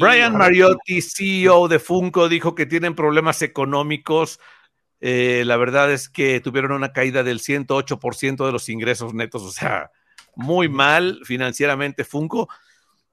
[0.00, 4.40] Brian Mariotti, CEO de Funko, dijo que tienen problemas económicos.
[5.00, 9.50] Eh, la verdad es que tuvieron una caída del 108% de los ingresos netos, o
[9.52, 9.90] sea,
[10.34, 12.48] muy mal financieramente Funko.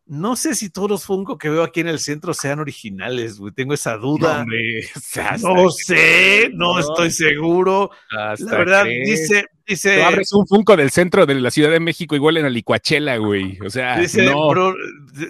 [0.06, 3.54] No sé si todos los Funko que veo aquí en el centro sean originales, güey.
[3.54, 4.42] Tengo esa No, duda.
[4.42, 4.82] hombre,
[5.42, 7.92] No sé, no estoy seguro.
[8.12, 9.30] La verdad, crees.
[9.30, 12.46] dice, dice, Tú abres un Funko del centro de la Ciudad de México y huelen
[12.46, 13.60] a licuachela, güey.
[13.66, 14.50] O sea, Dice, no.
[14.50, 14.76] bro,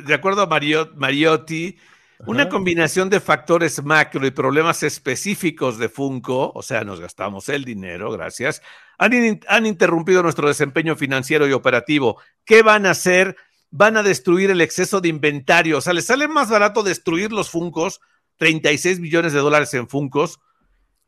[0.06, 1.78] de, acuerdo a Mariot- Mariotti,
[2.26, 7.66] una combinación de factores macro y problemas específicos de Funko, o sea, nos gastamos el
[7.66, 8.62] dinero, gracias,
[8.98, 12.18] han, in- han interrumpido nuestro desempeño financiero y operativo.
[12.46, 13.36] ¿Qué van a hacer?
[13.72, 15.80] Van a destruir el exceso de inventario.
[15.80, 18.00] O sea, les sale más barato destruir los Funcos,
[18.38, 20.40] 36 millones de dólares en Funcos,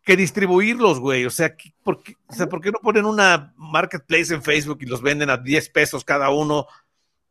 [0.05, 1.25] que distribuirlos, güey.
[1.25, 4.77] O sea, ¿qué- ¿por qué, o sea, ¿por qué no ponen una marketplace en Facebook
[4.81, 6.67] y los venden a 10 pesos cada uno?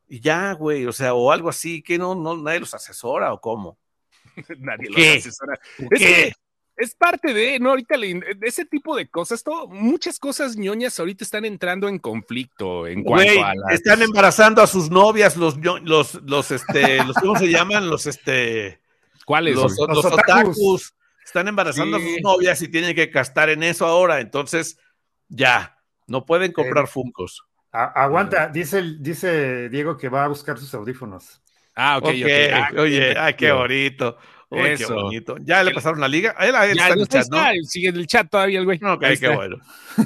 [0.07, 3.41] Y ya, güey, o sea, o algo así, que no, no, nadie los asesora o
[3.41, 3.79] cómo.
[4.59, 5.59] Nadie los asesora.
[5.77, 6.33] ¿Por Es qué?
[6.77, 11.23] es parte de, no, ahorita le- ese tipo de cosas, todo, muchas cosas ñoñas ahorita
[11.23, 13.73] están entrando en conflicto en cuanto Güey, a las...
[13.75, 17.89] están embarazando a sus novias, los, los, los, este, los, ¿cómo se llaman?
[17.89, 18.81] Los, este,
[19.25, 19.55] ¿Cuáles?
[19.55, 20.57] los, los Los otakus.
[20.57, 20.93] otakus.
[21.25, 24.21] Están embarazando a sus novias y tienen que gastar en eso ahora.
[24.21, 24.77] Entonces,
[25.27, 27.43] ya, no pueden comprar Funcos.
[27.71, 31.41] A- aguanta, dice, dice Diego que va a buscar sus audífonos.
[31.75, 32.31] Ah, ok, Ok, ok.
[32.53, 34.17] Ah, oye, ay, qué bonito.
[34.49, 35.35] Uy, qué bonito.
[35.41, 36.35] ¿Ya le pasaron la liga?
[36.39, 37.63] Él, él Ya, está en el está, chat, ¿no?
[37.63, 38.77] sigue en el chat todavía el güey.
[38.81, 39.35] Ok, Ahí qué está.
[39.35, 39.57] bueno.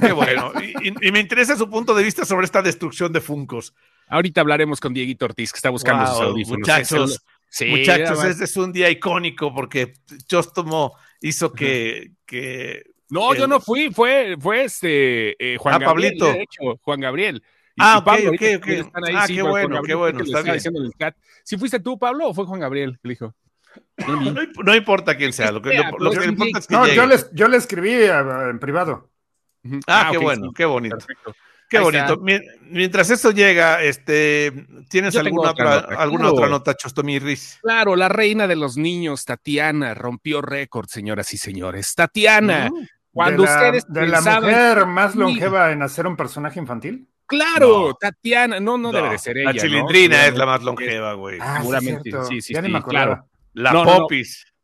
[0.01, 0.51] Qué bueno.
[0.63, 3.75] Y, y- y me interesa su punto de vista sobre esta destrucción de Funcos.
[4.08, 6.60] Ahorita hablaremos con Dieguito Ortiz, que está buscando sus audífonos.
[6.60, 9.93] Muchachos, sí, muchachos, este es un día icónico porque
[10.25, 15.79] Chostomo hizo que, que No, yo el- no fui, fue, fue este eh, Juan Ah,
[15.79, 16.34] Gabriel, Pablito.
[16.38, 17.43] de hecho, Juan Gabriel.
[17.75, 18.67] Y- Ah, y ok, Pablo, ok, ok.
[18.67, 20.53] están ahí, Ah, sí, qué Juan bueno, Gabriel qué bueno, que le está bien.
[20.55, 21.15] diciendo en el chat.
[21.43, 22.99] ¿Si fuiste tú, Pablo, o fue Juan Gabriel?
[23.03, 23.34] Le dijo.
[24.08, 26.67] No no, imp- no importa quién sea, lo que, lo- lo que Yo- importa es
[26.67, 26.95] que No, llegue.
[26.97, 29.10] yo les, yo le escribí a- en privado.
[29.63, 29.79] Ujú.
[29.88, 30.97] Ah, qué ok, bueno, sí, qué bonito.
[30.97, 31.36] Perfecto.
[31.69, 32.19] Qué Ahí bonito.
[32.69, 34.51] Mientras eso llega, este,
[34.89, 36.36] ¿tienes Yo alguna otra otra, nota, alguna claro.
[36.36, 37.60] otra nota, Chostomirris?
[37.62, 41.93] Claro, la reina de los niños, Tatiana, rompió récord, señoras y señores.
[41.95, 42.88] Tatiana, Mm.
[43.12, 47.08] cuando de la, ustedes de la mujer más longeva en hacer un personaje infantil.
[47.27, 47.93] Claro, No.
[47.93, 49.51] Tatiana, no, no, debe de ser ella.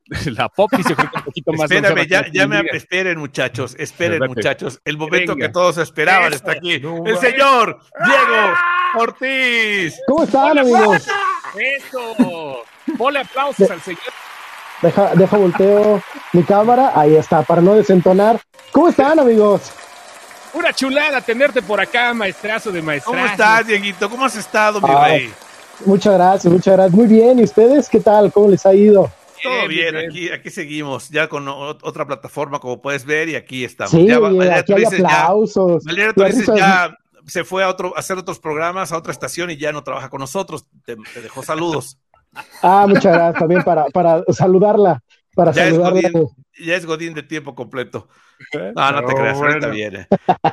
[0.25, 0.45] La.
[0.45, 0.79] Ah, popis.
[0.79, 1.71] Poppy se fue un poquito más.
[1.71, 4.79] Espérame, ya, ya me esperen, muchachos, esperen, muchachos.
[4.85, 6.73] El momento que todos esperaban está aquí.
[6.73, 8.53] el señor Diego
[8.97, 9.99] Ortiz.
[10.07, 11.07] ¿Cómo están, amigos?
[11.57, 12.63] Eso.
[12.97, 14.01] Ponle aplausos al señor.
[14.81, 16.91] Deja, deja volteo mi cámara.
[16.93, 18.39] Ahí está, para no desentonar.
[18.71, 19.71] ¿Cómo están, amigos?
[20.53, 23.17] Una chulada tenerte por acá, maestrazo de maestrazo.
[23.17, 24.09] ¿Cómo estás, Dieguito?
[24.09, 25.33] ¿Cómo has estado, mi rey?
[25.85, 26.95] Muchas gracias, muchas gracias.
[26.95, 28.31] Muy bien, ¿y ustedes qué tal?
[28.31, 29.11] ¿Cómo les ha ido?
[29.45, 33.91] Todo bien, Aquí, aquí seguimos, ya con otra plataforma, como puedes ver, y aquí estamos.
[33.91, 34.17] Sí, ya,
[34.57, 35.83] aquí hay aplausos.
[35.85, 36.13] Ya,
[36.55, 40.09] ya se fue a, otro, hacer otros programas, a otra estación y ya no trabaja
[40.09, 40.67] con nosotros.
[40.85, 41.97] Te, dejó saludos.
[42.61, 45.01] Ah, muchas gracias también para, para saludarla.
[45.33, 45.99] Para ya, saludarla.
[45.99, 46.29] Es Godín,
[46.59, 48.07] ya es Godín de tiempo completo.
[48.75, 50.07] No, no te creas, ahorita viene.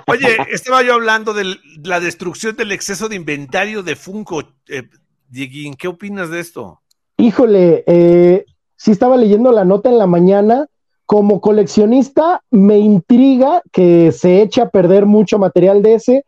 [0.07, 4.43] Oye, estaba yo hablando de la destrucción del exceso de inventario de Funko.
[4.69, 4.89] Eh,
[5.29, 6.81] Dieguín, ¿qué opinas de esto?
[7.17, 8.45] Híjole, eh,
[8.83, 10.67] sí estaba leyendo la nota en la mañana.
[11.07, 16.25] Como coleccionista, me intriga que se eche a perder mucho material de ese,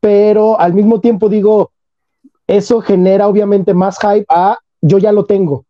[0.00, 1.70] pero al mismo tiempo digo,
[2.46, 5.66] eso genera obviamente más hype a yo ya lo tengo.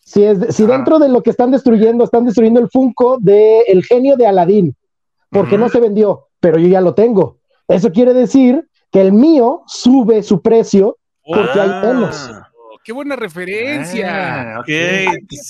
[0.00, 3.84] Si, es, si dentro de lo que están destruyendo, están destruyendo el Funko del el
[3.84, 4.74] genio de Aladín,
[5.30, 7.36] porque no se vendió, pero yo ya lo tengo.
[7.68, 12.30] Eso quiere decir que el mío sube su precio porque hay menos.
[12.88, 14.54] Qué buena referencia.
[14.54, 15.04] Ah, okay.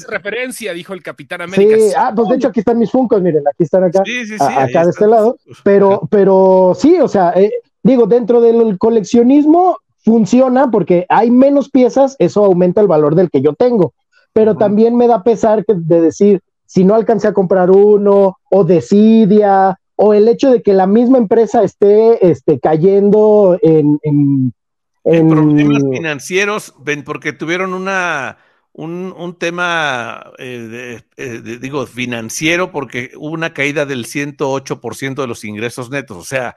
[0.08, 1.76] referencia, dijo el Capitán América.
[1.76, 4.36] Sí, ah, pues de hecho aquí están mis funcos, miren, aquí están acá, sí, sí,
[4.36, 5.36] sí, acá de este lado.
[5.62, 7.52] Pero, pero sí, o sea, eh,
[7.84, 13.40] digo, dentro del coleccionismo funciona porque hay menos piezas, eso aumenta el valor del que
[13.40, 13.94] yo tengo.
[14.32, 19.78] Pero también me da pesar de decir, si no alcancé a comprar uno, o desidia,
[19.94, 24.52] o el hecho de que la misma empresa esté este, cayendo en en...
[25.02, 28.38] problemas financieros, ven, porque tuvieron una,
[28.72, 35.26] un, un tema, eh, eh, de, digo, financiero, porque hubo una caída del 108% de
[35.26, 36.56] los ingresos netos, o sea,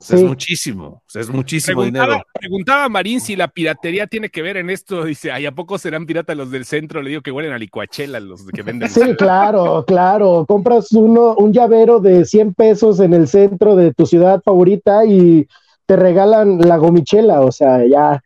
[0.00, 2.22] es muchísimo, es muchísimo dinero.
[2.32, 6.06] Preguntaba Marín si la piratería tiene que ver en esto, dice, ¿ay, a poco serán
[6.06, 7.02] piratas los del centro?
[7.02, 8.88] Le digo que huelen a licuachela los que venden.
[8.88, 14.06] Sí, claro, claro, compras uno, un llavero de 100 pesos en el centro de tu
[14.06, 15.48] ciudad favorita y
[15.88, 18.22] te regalan la gomichela, o sea, ya.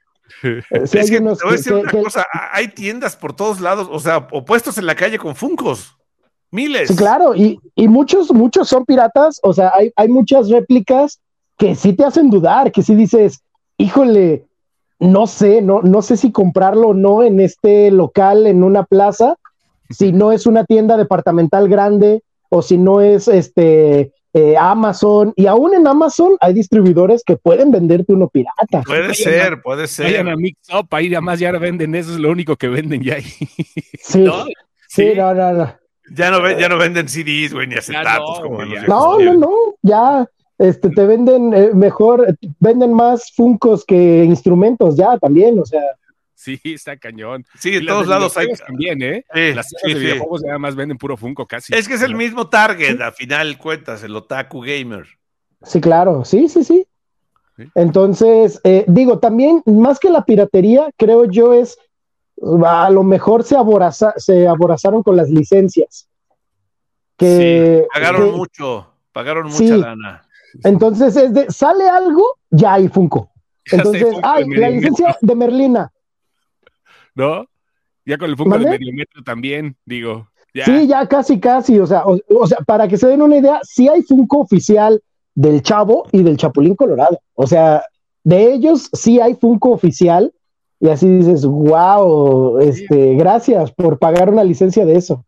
[0.70, 4.27] es que, te voy a decir una cosa, hay tiendas por todos lados, o sea,
[4.33, 5.96] opuestos en la calle con Funcos.
[6.51, 6.88] Miles.
[6.88, 11.20] Sí, claro, y, y muchos, muchos son piratas, o sea, hay, hay muchas réplicas
[11.57, 13.42] que sí te hacen dudar, que sí dices,
[13.79, 14.44] híjole,
[14.98, 19.37] no sé, no, no sé si comprarlo o no en este local, en una plaza,
[19.88, 25.47] si no es una tienda departamental grande o si no es este eh, Amazon, y
[25.47, 28.83] aún en Amazon hay distribuidores que pueden venderte uno pirata.
[28.87, 30.07] Puede ser, puede ser.
[30.07, 33.16] Vayan a Mix Up, ahí además ya venden, eso es lo único que venden ya
[33.16, 33.25] ahí.
[34.03, 34.45] Sí, ¿No?
[34.88, 35.75] sí, no, no, no.
[36.14, 38.40] Ya no, ya no venden CDs, güey, ni acetatos.
[38.40, 39.51] No, como no, no, no,
[39.83, 40.27] ya
[40.59, 45.83] este, te venden eh, mejor, venden más Funcos que instrumentos ya también, o sea.
[46.42, 47.44] Sí, está cañón.
[47.57, 48.48] Sí, en todos lados hay.
[48.66, 49.24] También, ¿eh?
[49.55, 51.72] las sí, de videojuegos además venden puro Funko casi.
[51.72, 55.07] Es que es el mismo target, a final cuentas, el otaku gamer.
[55.62, 56.85] Sí, claro, sí, sí, sí.
[57.76, 61.78] Entonces, eh, digo, también, más que la piratería, creo yo es,
[62.66, 66.09] a lo mejor se, aboraza, se aborazaron con las licencias.
[67.16, 70.26] Que, sí, pagaron mucho, pagaron mucha lana.
[70.64, 73.31] Entonces, es de, sale algo, ya hay Funko.
[73.70, 75.91] Entonces, ay, la licencia de Merlina,
[77.14, 77.46] ¿no?
[78.05, 80.29] Ya con el Funko de Mediometro también, digo.
[80.55, 81.79] Sí, ya casi, casi.
[81.79, 85.03] O sea, o, sea, para que se den una idea, sí hay Funko oficial
[85.35, 87.20] del Chavo y del Chapulín Colorado.
[87.35, 87.83] O sea,
[88.25, 90.33] de ellos sí hay Funko oficial.
[90.81, 95.25] Y así dices, wow, este, gracias por pagar una licencia de eso.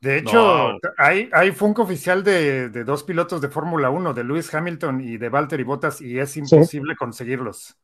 [0.00, 5.00] De hecho, hay, hay Funko oficial de, dos pilotos de Fórmula 1, de Lewis Hamilton
[5.00, 7.74] y de Valtteri Bottas, y es imposible conseguirlos.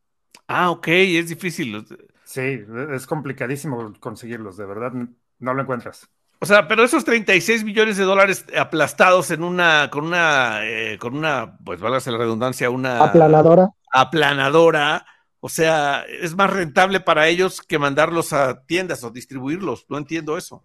[0.46, 1.84] Ah, ok, es difícil.
[2.34, 4.90] Sí, es complicadísimo conseguirlos, de verdad,
[5.38, 6.10] no lo encuentras.
[6.40, 11.14] O sea, pero esos 36 millones de dólares aplastados en una, con una, eh, con
[11.16, 13.70] una, pues válgase la redundancia, una aplanadora.
[13.92, 15.06] Aplanadora.
[15.38, 19.86] O sea, es más rentable para ellos que mandarlos a tiendas o distribuirlos.
[19.88, 20.64] No entiendo eso.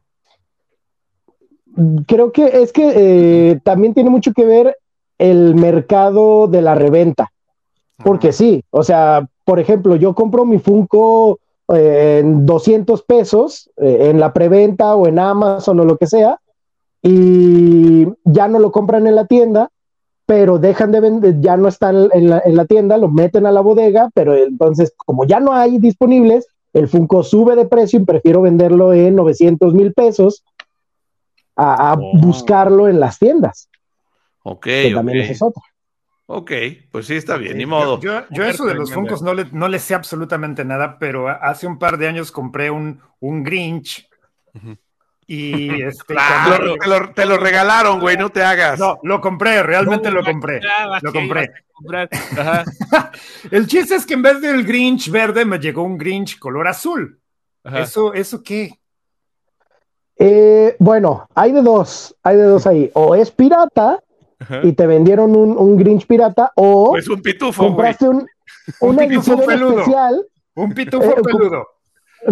[2.08, 4.76] Creo que es que eh, también tiene mucho que ver
[5.20, 7.32] el mercado de la reventa.
[7.98, 11.40] Porque sí, o sea, por ejemplo, yo compro mi Funko
[11.74, 16.40] eh, en 200 pesos eh, en la preventa o en Amazon o lo que sea,
[17.02, 19.70] y ya no lo compran en la tienda,
[20.26, 23.52] pero dejan de vender, ya no están en la, en la tienda, lo meten a
[23.52, 28.06] la bodega, pero entonces, como ya no hay disponibles, el Funko sube de precio y
[28.06, 30.44] prefiero venderlo en 900 mil pesos
[31.56, 32.12] a, a Oh.
[32.20, 33.70] buscarlo en las tiendas.
[34.44, 35.24] Ok, Que también ok.
[35.24, 35.64] esa es otra.
[36.32, 36.52] Ok,
[36.92, 38.00] pues sí, está bien, ni Yo- modo.
[38.00, 38.94] Yo, yo eso de los.
[38.94, 42.70] Funkos no le, no le sé absolutamente nada, pero hace un par de años compré
[42.70, 44.08] un, un Grinch.
[45.26, 48.78] Y este, lo, te lo- te lo regalaron, güey, no te hagas.
[48.80, 50.62] no, lo compré, realmente lo compré.
[51.02, 51.50] Lo ¿qué compré.
[52.38, 52.64] Ajá,
[53.50, 57.20] El chiste es que en vez del Grinch verde me llegó un Grinch color azul.
[57.64, 57.80] ajá.
[57.80, 58.78] ¿Eso, ¿Eso qué?
[60.18, 62.92] Eh, bueno, hay de dos, hay de dos ahí.
[62.94, 63.98] O es pirata
[64.40, 64.62] Ajá.
[64.64, 68.26] y te vendieron un, un Grinch pirata, o Pues un pitufo, compraste un, Un
[68.96, 69.80] una pitufo edición peludo.
[69.80, 70.26] especial,
[70.56, 71.68] Un pitufo Eh, peludo.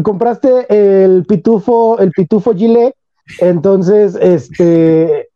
[0.04, 0.66] compraste
[1.04, 2.94] el pitufo, el pitufo gilet,
[3.40, 5.30] entonces, este,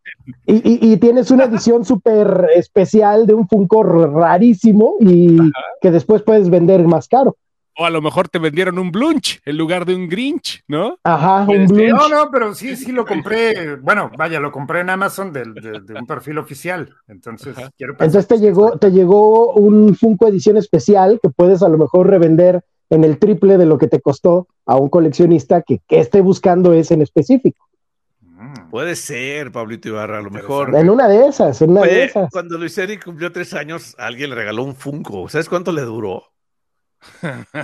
[0.46, 5.36] y, y- y tienes una edición súper especial de un Funko rarísimo y
[5.80, 7.36] que después puedes vender más caro.
[7.78, 10.98] O a lo mejor te vendieron un Blunch en lugar de un Grinch, ¿no?
[11.04, 11.68] Ajá, un ser.
[11.68, 11.90] Blunch.
[11.90, 13.76] No, no, pero sí, sí lo compré.
[13.76, 16.94] Bueno, vaya, lo compré en Amazon del- de, de un perfil oficial.
[17.08, 17.70] Entonces, Ajá.
[17.78, 21.78] quiero pensar Entonces te llegó, te llegó un Funko edición especial que puedes a lo
[21.78, 25.98] mejor revender en el triple de lo que te costó a un coleccionista que, que
[25.98, 27.66] esté buscando ese en específico.
[28.20, 28.68] Mm.
[28.70, 30.74] Puede ser, Pablito Ibarra, a lo mejor.
[30.76, 32.28] En una de esas, en una de esas.
[32.30, 35.28] cuando Luis Eric cumplió tres años, alguien le regaló un Funko.
[35.30, 36.24] ¿Sabes cuánto le duró?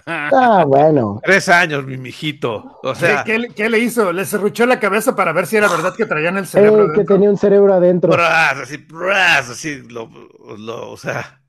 [0.07, 1.21] Ah, bueno.
[1.25, 2.79] Tres años, mi mijito.
[2.83, 4.13] O sea, ¿Qué, qué- qué le hizo?
[4.13, 6.87] Le cerruchó la cabeza para ver si era verdad que traían el cerebro.
[6.87, 8.11] Eh, que tenía un cerebro adentro.
[8.11, 10.09] bras, así, bras, así, lo,
[10.57, 11.41] lo- o sea,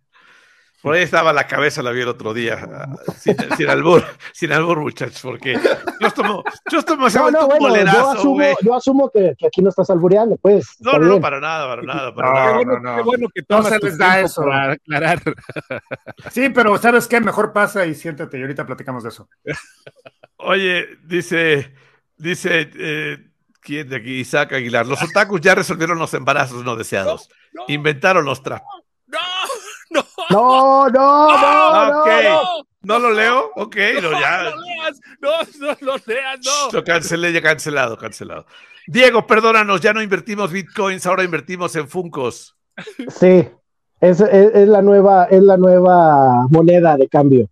[0.82, 4.04] por ahí estaba la cabeza, la vi el otro día, ah, sin, sin albur,
[4.34, 5.60] sin albur, muchachos, porque
[6.00, 9.62] yo tomo, yo tomo ese No, no, bueno, yo asumo, yo asumo que, que aquí
[9.62, 10.76] no estás albureando, pues.
[10.80, 11.22] No, no, no, bien.
[11.22, 12.48] para nada, para nada, para No, nada.
[12.48, 12.96] Qué bueno, no, no.
[12.98, 14.42] qué bueno que No tomas se les da eso.
[14.44, 15.22] para aclarar.
[16.32, 17.20] Sí, pero ¿sabes qué?
[17.20, 19.28] Mejor pasa y siéntate y ahorita platicamos de eso.
[20.38, 21.74] Oye, dice,
[22.18, 23.18] dice, eh,
[23.62, 24.20] ¿quién de aquí?
[24.20, 24.86] Isaac Aguilar.
[24.88, 27.30] Los otakus ya resolvieron los embarazos no deseados.
[27.54, 28.68] No, Inventaron los trapos.
[30.30, 32.42] No, no, No, no, no, Ah, no, no.
[32.82, 33.52] ¿No lo leo?
[33.56, 34.44] Ok, no, ya.
[34.56, 35.30] no leas, no,
[35.68, 36.72] no lo leas, no.
[36.72, 38.46] Lo cancelé, ya cancelado, cancelado.
[38.88, 42.56] Diego, perdónanos, ya no invertimos bitcoins, ahora invertimos en Funcos.
[43.10, 43.48] Sí,
[44.00, 47.48] es, es- es la nueva, es la nueva moneda de cambio.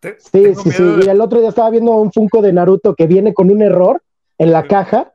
[0.00, 0.82] Te- Sí, sí, sí.
[0.82, 3.62] de- Y el otro día estaba viendo un Funko de Naruto que viene con un
[3.62, 4.02] error
[4.36, 5.12] en la caja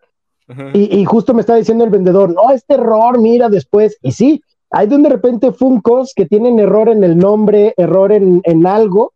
[0.73, 3.97] y, y justo me está diciendo el vendedor, no, este error, mira después.
[4.01, 8.11] Y sí, hay de un de repente Funkos que tienen error en el nombre, error
[8.11, 9.13] en, en algo.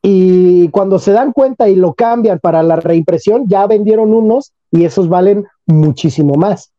[0.00, 4.84] Y cuando se dan cuenta y lo cambian para la reimpresión, ya vendieron unos y
[4.84, 6.70] esos valen muchísimo más.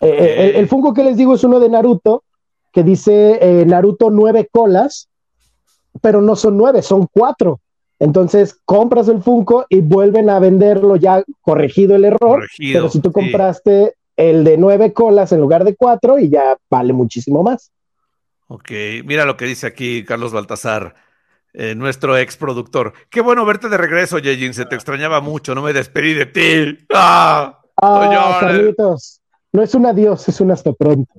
[0.00, 2.22] Eh, eh, el, el Funko que les digo es uno de Naruto
[2.72, 5.08] que dice eh, Naruto nueve colas,
[6.00, 7.58] pero no son nueve, son cuatro.
[7.98, 12.38] Entonces compras el Funko y vuelven a venderlo ya corregido el error.
[12.38, 16.58] Corregido, pero si tú compraste el de nueve colas en lugar de cuatro y ya
[16.68, 17.70] vale muchísimo más.
[18.48, 18.70] Ok,
[19.04, 20.94] mira lo que dice aquí Carlos Baltasar,
[21.52, 22.94] eh, nuestro ex productor.
[23.10, 26.78] Qué bueno verte de regreso, Yejin, se te extrañaba mucho, no me despedí de ti.
[26.92, 27.60] ¡Ah!
[27.80, 28.38] Ah.
[28.40, 29.20] Carlitos,
[29.52, 31.12] no es un adiós, es un hasta pronto.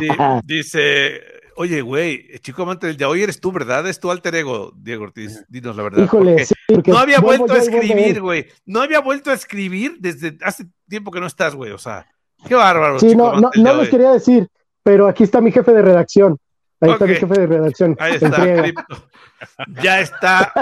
[0.00, 0.08] Di-
[0.44, 1.20] dice,
[1.56, 3.86] oye, güey, chico amante del día, hoy eres tú, ¿verdad?
[3.86, 6.04] Es tu alter ego, Diego Ortiz, dinos la verdad.
[6.04, 8.46] híjole, porque sí, porque no había vuelto a escribir, güey.
[8.64, 11.72] No había vuelto a escribir desde hace tiempo que no estás, güey.
[11.72, 12.06] O sea,
[12.46, 12.98] qué bárbaro.
[12.98, 13.88] Sí, chico no, no, no hoy.
[13.88, 14.48] quería decir,
[14.82, 16.38] pero aquí está mi jefe de redacción.
[16.80, 17.96] Ahí está mi jefe de redacción.
[17.98, 18.62] Ahí está.
[18.62, 19.10] Cripto.
[19.82, 20.52] Ya está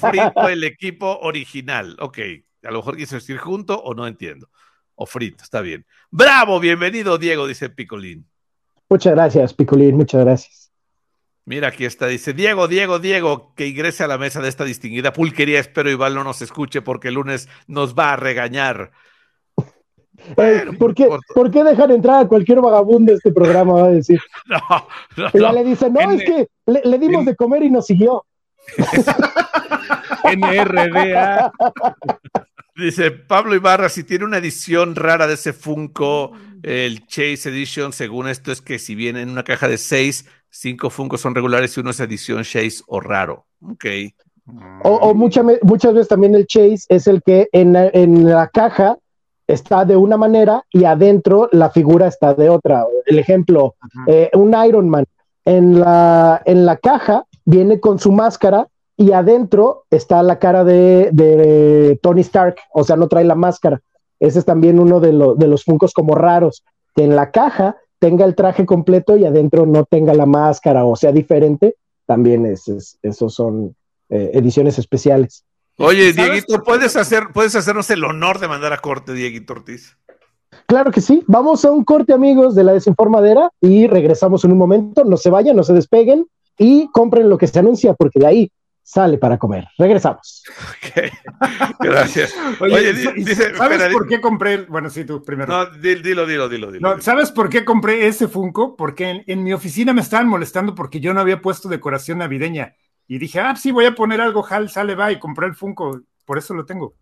[0.00, 1.96] frito el equipo original.
[2.00, 2.18] Ok,
[2.64, 4.48] a lo mejor quiso decir junto o no entiendo.
[4.94, 5.86] O frito, está bien.
[6.10, 8.28] Bravo, bienvenido, Diego, dice Picolín.
[8.88, 10.72] Muchas gracias, Picolín, muchas gracias.
[11.44, 15.12] Mira, aquí está, dice Diego, Diego, Diego, que ingrese a la mesa de esta distinguida
[15.12, 15.60] pulquería.
[15.60, 18.90] Espero Iván no nos escuche porque el lunes nos va a regañar.
[20.36, 21.08] Eh, ¿por, qué.
[21.34, 23.72] ¿Por qué dejan entrar a cualquier vagabundo a este programa?
[23.74, 24.20] Va a decir.
[24.48, 24.58] No,
[25.16, 25.52] no, Y ya no.
[25.54, 28.24] le dicen, no, es que le, le dimos de comer y nos siguió.
[30.36, 31.52] NRDA.
[32.76, 38.28] Dice Pablo Ibarra, si tiene una edición rara de ese Funko, el Chase Edition, según
[38.28, 41.80] esto es que si viene en una caja de seis, cinco Funkos son regulares y
[41.80, 43.46] uno es edición Chase o raro.
[43.62, 43.84] Ok.
[44.84, 48.48] O, o mucha muchas veces también el Chase es el que en, la- en la
[48.48, 48.96] caja
[49.48, 52.84] está de una manera y adentro la figura está de otra.
[53.06, 53.74] El ejemplo,
[54.06, 55.06] eh, un Iron Man
[55.44, 61.08] en la, en la caja viene con su máscara y adentro está la cara de,
[61.12, 63.80] de Tony Stark, o sea, no trae la máscara.
[64.20, 66.62] Ese es también uno de, lo- de los Funkos como raros,
[66.94, 70.94] que en la caja tenga el traje completo y adentro no tenga la máscara o
[70.96, 71.76] sea diferente.
[72.06, 73.74] También es, es- esos son
[74.10, 75.44] eh, ediciones especiales.
[75.78, 79.96] Oye, ¿Sabes Dieguito, ¿puedes, hacer, ¿puedes hacernos el honor de mandar a corte, Dieguito Ortiz?
[80.66, 81.22] Claro que sí.
[81.26, 85.04] Vamos a un corte, amigos, de la desinformadera y regresamos en un momento.
[85.04, 86.26] No se vayan, no se despeguen
[86.58, 88.52] y compren lo que se anuncia, porque de ahí
[88.82, 89.66] sale para comer.
[89.78, 90.42] Regresamos.
[90.48, 91.12] Ok,
[91.80, 92.34] Gracias.
[92.60, 94.64] Oye, Oye, ¿y- di- y dice, ¿sabes espera, por qué compré?
[94.64, 95.52] Bueno, sí, tú primero.
[95.52, 96.96] No, di- dilo, dilo, dilo, dilo.
[96.96, 98.74] No, ¿Sabes por qué compré ese Funko?
[98.76, 102.74] Porque en, en mi oficina me estaban molestando porque yo no había puesto decoración navideña.
[103.08, 106.02] Y dije, ah, sí, voy a poner algo, Hal, sale, va, y compré el Funko.
[106.26, 106.94] Por eso lo tengo.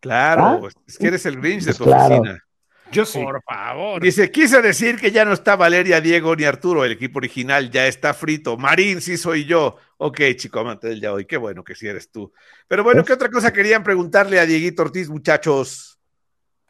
[0.00, 0.68] Claro, ¿Ah?
[0.86, 2.16] es que eres el Grinch de Pues tu claro.
[2.16, 2.44] oficina.
[2.90, 3.22] Yo sí.
[3.22, 4.02] Por favor.
[4.02, 7.86] Dice, quise decir que ya no está Valeria, Diego ni Arturo, el equipo original ya
[7.86, 8.56] está frito.
[8.56, 9.76] Marín, sí soy yo.
[9.98, 12.32] Ok, chico amante del ya hoy, qué bueno que sí eres tú.
[12.68, 15.98] Pero bueno, ¿qué otra cosa querían preguntarle a Dieguito Ortiz, muchachos?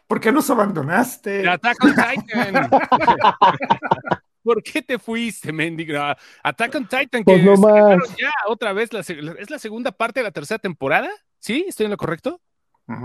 [0.07, 1.49] ¿Por qué nos abandonaste?
[1.49, 2.71] On Titan.
[4.45, 5.99] ¿Por qué te fuiste, mendigo?
[6.43, 7.99] Attack on Titan, que Pues no más.
[8.11, 8.93] ya otra vez.
[8.93, 11.09] la ¿Es la segunda parte de la tercera temporada?
[11.39, 11.65] ¿Sí?
[11.67, 12.41] ¿Estoy en lo correcto?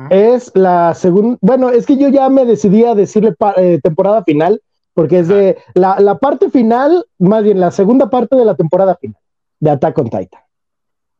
[0.10, 4.62] Es la segunda, bueno, es que yo ya me decidí a decirle eh, temporada final,
[4.94, 8.98] porque es de la, la parte final, más bien la segunda parte de la temporada
[8.98, 9.16] final
[9.62, 10.42] de Attack on Titan.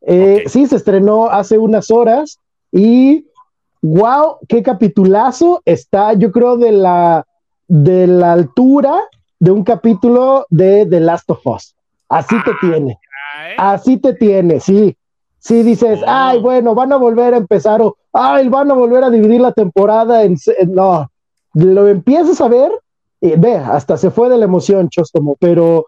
[0.02, 0.44] Eh.
[0.46, 2.38] Sí, se estrenó hace unas horas
[2.70, 3.26] y
[3.80, 7.26] wow, qué capitulazo está, yo creo, de la,
[7.66, 8.94] de la altura
[9.40, 11.74] de un capítulo de The Last of Us.
[12.08, 12.98] Así te tiene.
[13.34, 13.54] Ah, ¿eh?
[13.58, 14.96] Así te tiene, sí.
[15.38, 16.06] Sí dices, Oh.
[16.06, 19.52] ay, bueno, van a volver a empezar o, ay, van a volver a dividir la
[19.52, 20.36] temporada en...
[20.68, 21.10] No,
[21.54, 22.70] lo empiezas a ver
[23.20, 25.86] y ve, hasta se fue de la emoción, Chostomo, pero,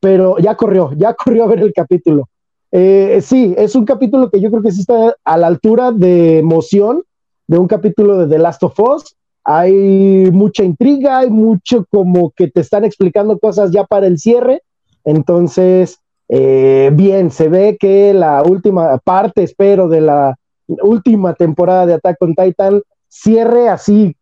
[0.00, 2.28] pero ya corrió, ya corrió a ver el capítulo.
[2.72, 6.38] Eh, sí, es un capítulo que yo creo que sí está a la altura de
[6.38, 7.02] emoción
[7.48, 9.16] de un capítulo de The Last of Us.
[9.44, 14.62] Hay mucha intriga, hay mucho como que te están explicando cosas ya para el cierre.
[15.04, 20.36] Entonces, eh, bien, se ve que la última parte, espero, de la
[20.82, 24.14] última temporada de Attack on Titan cierre así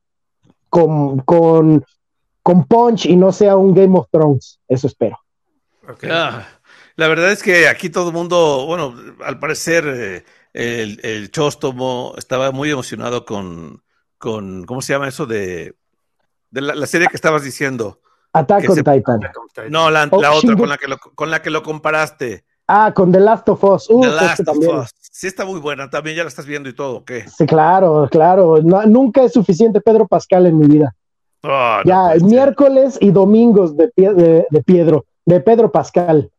[0.71, 1.85] con, con,
[2.43, 4.59] con punch y no sea un Game of Thrones.
[4.69, 5.19] Eso espero.
[6.11, 6.47] Ah,
[6.97, 8.95] la verdad es que aquí todo el mundo, bueno,
[9.25, 13.83] al parecer eh, el, el Chóstomo estaba muy emocionado con,
[14.19, 15.27] con, ¿cómo se llama eso?
[15.27, 15.75] De,
[16.51, 18.01] de la, la serie que estabas diciendo.
[18.33, 19.21] Attack on se- Titan.
[19.71, 22.45] No, la, Oh, la otra Shingo- con la, que lo, con la que lo comparaste.
[22.67, 23.89] Ah, con The Last of Us.
[23.89, 24.77] Uh, The este Last of también.
[24.77, 24.91] Us.
[25.01, 27.27] Sí está muy buena, también ya la estás viendo y todo, ¿o ¿qué?
[27.29, 28.61] Sí, claro, claro.
[28.63, 30.95] No- nunca es suficiente Pedro Pascal en mi vida.
[31.43, 32.29] Oh, no ya, puede ser.
[32.29, 36.31] miércoles y domingos de, Pie- de, de Piedro, de Pedro Pascal.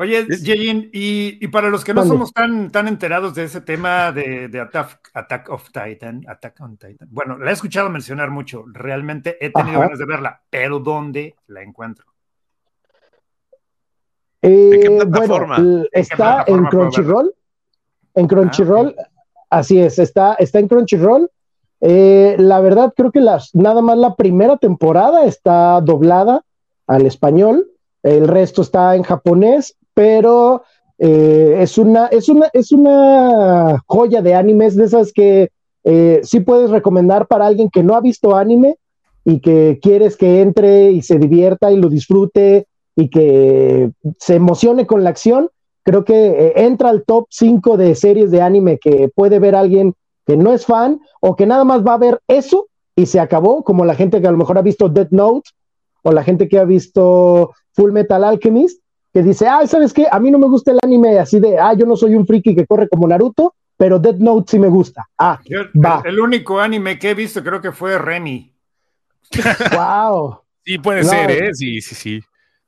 [0.00, 4.12] Oye, Yeyin, y, y para los que no somos tan, tan enterados de ese tema
[4.12, 8.64] de, de Attack, Attack of Titan, Attack on Titan, bueno, la he escuchado mencionar mucho,
[8.68, 9.86] realmente he tenido Ajá.
[9.86, 12.06] ganas de verla, pero ¿dónde la encuentro?
[14.40, 15.56] Eh, qué plataforma?
[15.56, 17.34] Bueno, está plataforma en Crunchyroll.
[18.14, 18.96] En Ah, Crunchyroll,
[19.50, 21.28] así es, está, está en Crunchyroll.
[21.80, 26.44] Eh, la verdad, creo que las, nada más la primera temporada está doblada
[26.86, 27.68] al español,
[28.04, 30.62] el resto está en japonés, pero
[30.96, 35.50] eh, es, una, es, una, es una joya de animes de esas que
[35.82, 38.76] eh, sí puedes recomendar para alguien que no ha visto anime
[39.24, 43.90] y que quieres que entre y se divierta y lo disfrute y que
[44.20, 45.50] se emocione con la acción,
[45.82, 49.94] creo que eh, entra al top 5 de series de anime que puede ver alguien
[50.28, 53.64] que no es fan o que nada más va a ver eso y se acabó,
[53.64, 55.50] como la gente que a lo mejor ha visto Death Note
[56.04, 58.80] o la gente que ha visto Full Metal Alchemist,
[59.12, 60.06] que dice, ah, ¿sabes qué?
[60.10, 62.54] A mí no me gusta el anime así de, ah, yo no soy un friki
[62.54, 65.08] que corre como Naruto, pero Death Note sí me gusta.
[65.18, 66.02] Ah, Yo, Va.
[66.04, 68.52] el, el único anime que he visto creo que fue Remy.
[69.76, 70.38] wow.
[70.64, 71.08] Sí, puede No.
[71.08, 71.54] ser, ¿eh?
[71.54, 72.20] Sí, sí, sí.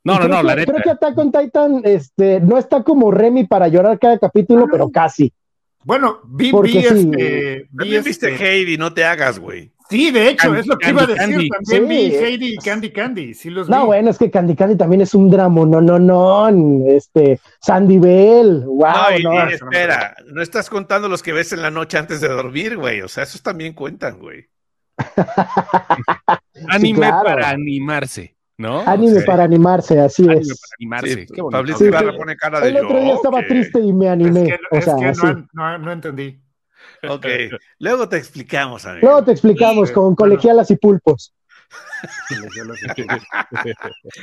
[0.03, 0.73] No, no, no, que, la neta.
[0.73, 4.89] Creo que Attack on Titan este, no está como Remy para llorar cada capítulo, pero
[4.91, 5.31] casi.
[5.85, 6.79] Bueno, vi, vi sí.
[6.79, 9.73] este, vi También viste este- Heidi, no te hagas, güey.
[9.89, 11.33] Sí, de hecho, Candy, es lo que Candy, iba a decir.
[11.33, 11.49] Candy.
[11.49, 11.89] También Sí.
[12.11, 13.35] vi Heidi y Candy Candy.
[13.35, 13.87] Sí los No, vi.
[13.87, 16.49] bueno, es que Candy Candy también es un drama, no, no, no,
[16.87, 19.51] este, Sandy Bell, wow, no, y, no.
[19.51, 23.01] y espera, no estás contando los que ves en la noche antes de dormir, güey.
[23.03, 24.47] O sea, esos también cuentan, güey.
[26.69, 27.25] Anime claro.
[27.25, 28.81] para animarse, ¿no?
[28.87, 30.49] Anime O sea, para animarse, así anime es.
[30.61, 31.27] para animarse.
[31.27, 31.59] Sí, Qué bonito.
[31.59, 32.19] Pablito Sí, Ibarra sí.
[32.19, 34.77] pone cara de El otro día yo, estaba triste y me Es animé, que, o
[34.77, 36.41] es sea, que no, no, no entendí.
[37.09, 37.27] Ok,
[37.79, 39.07] luego te explicamos, amigo.
[39.07, 40.17] Luego te explicamos Sí, con bueno.
[40.17, 41.35] colegialas y pulpos.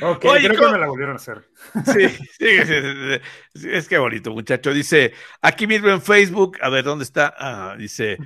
[0.02, 1.48] Ok, Oye, creo ¿cómo- que me la volvieron a hacer.
[1.84, 3.20] Sí, sí, sí, sí, sí,
[3.60, 4.72] sí, es que bonito, muchacho.
[4.72, 7.34] Dice, aquí mismo en Facebook, a ver, ¿dónde está?
[7.38, 8.18] Ah, dice,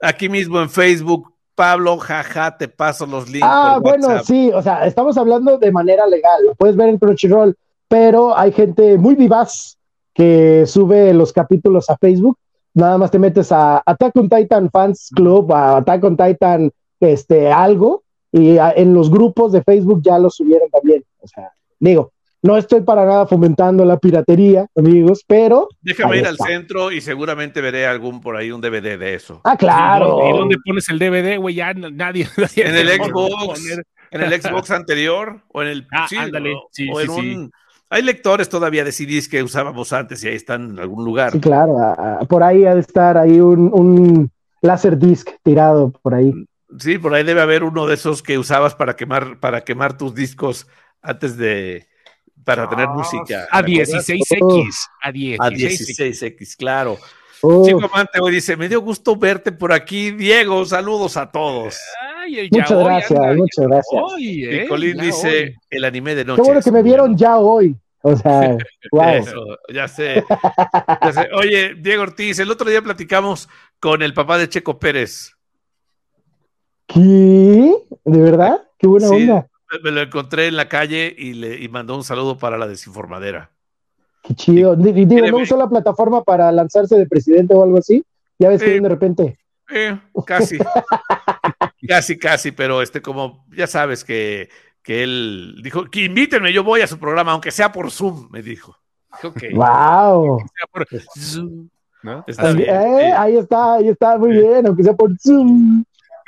[0.00, 3.46] aquí mismo en Facebook, Pablo, jaja, te paso los links.
[3.48, 6.98] Ah, por bueno, sí, o sea, estamos hablando de manera legal, lo puedes ver en
[6.98, 7.56] Crunchyroll,
[7.88, 9.78] pero hay gente muy vivaz
[10.12, 12.38] que sube los capítulos a Facebook.
[12.74, 17.52] Nada más te metes a Attack on Titan Fans Club, a Attack on Titan este,
[17.52, 18.02] algo
[18.32, 21.04] y a- en los grupos de Facebook ya lo subieron también.
[21.20, 22.10] O sea, digo,
[22.44, 27.60] no estoy para nada fomentando la piratería, amigos, pero Déjame ir al centro y seguramente
[27.60, 29.40] veré algún por ahí un DVD de eso.
[29.44, 30.20] ah, claro.
[30.28, 31.54] ¿Y dónde pones el DVD, güey?
[31.56, 32.28] Ya nadie.
[32.36, 33.66] nadie En el Xbox,
[34.10, 36.52] en el Xbox anterior o en el Ah, sí, ándale.
[36.54, 37.34] o- Sí, o sí, en sí.
[37.36, 37.50] un
[37.90, 41.30] hay lectores todavía de CDs que usábamos antes y ahí están en algún lugar.
[41.32, 44.30] Sí, claro, a- a- por ahí ha de estar ahí un, un
[44.62, 46.32] láser disc tirado por ahí.
[46.78, 50.14] Sí, por ahí debe haber uno de esos que usabas para quemar para quemar tus
[50.14, 50.66] discos
[51.02, 51.86] antes de
[52.44, 53.48] para tener Ah, música.
[53.50, 54.08] A ¿te acuerdas?
[54.08, 54.74] 16X.
[55.02, 55.36] A 16X.
[55.40, 56.98] A 16X, claro.
[57.46, 61.78] Oh, Chico Amante hoy dice, me dio gusto verte por aquí, Diego, saludos a todos.
[62.18, 64.02] Ay, el Muchas yaoi gracias, anda, muchas gracias.
[64.18, 64.66] Y ¿eh?
[64.66, 66.42] Colín dice, el anime de Qué noche.
[66.42, 67.18] bueno es que me vieron bueno".
[67.18, 67.76] ya hoy.
[68.06, 68.56] O sea,
[68.92, 69.08] wow.
[69.08, 70.24] Eso, ya sé.
[71.02, 71.28] Ya sé.
[71.34, 73.48] Oye, Diego Ortiz, el otro día platicamos
[73.80, 75.32] con el papá de Checo Pérez.
[76.86, 77.74] ¿Qué?
[78.04, 78.62] ¿De verdad?
[78.78, 79.14] Qué buena Sí.
[79.14, 79.46] onda.
[79.82, 83.50] Me lo encontré en la calle y le y mandó un saludo para la desinformadera.
[84.22, 84.76] Qué chido.
[84.76, 88.04] Di- Digo, ¿no usó la plataforma para lanzarse de presidente o algo así?
[88.38, 88.66] Ya ves Sí.
[88.66, 89.38] que viene de repente.
[89.70, 90.58] Eh, casi.
[91.88, 94.48] casi, casi, pero este, como ya sabes que,
[94.82, 98.42] que él dijo, que invítenme, yo voy a su programa, aunque sea por Zoom, me
[98.42, 98.76] dijo.
[99.22, 100.38] Dije, Ok, ¡Wow!
[100.38, 100.86] sea por
[101.18, 101.68] Zoom,
[102.02, 102.24] ¿no?
[102.26, 102.56] está Así.
[102.58, 102.70] bien.
[102.70, 103.12] Eh, sí.
[103.16, 105.84] ahí está, ahí está, muy bien, aunque sea por Zoom.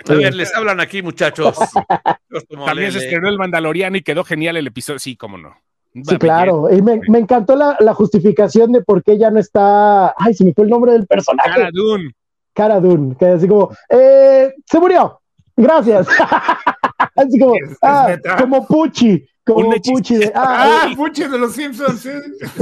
[0.09, 1.57] A ver, les hablan aquí, muchachos.
[2.67, 4.99] También se estrenó el Mandaloriano y quedó genial el episodio.
[4.99, 5.57] Sí, cómo no.
[6.05, 6.69] Sí, claro.
[6.71, 10.15] Y me, me encantó la, la justificación de por qué ya no está.
[10.19, 11.49] Ay, se me fue el nombre del personaje.
[11.49, 12.13] Cara Dune.
[12.53, 15.21] Cara Dune, que así como, eh, se murió.
[15.57, 16.07] Gracias.
[17.17, 22.01] así como, ah, como Puchi, como Un Puchi de, ah, Ah, Puchi de los Simpsons.
[22.01, 22.11] sí.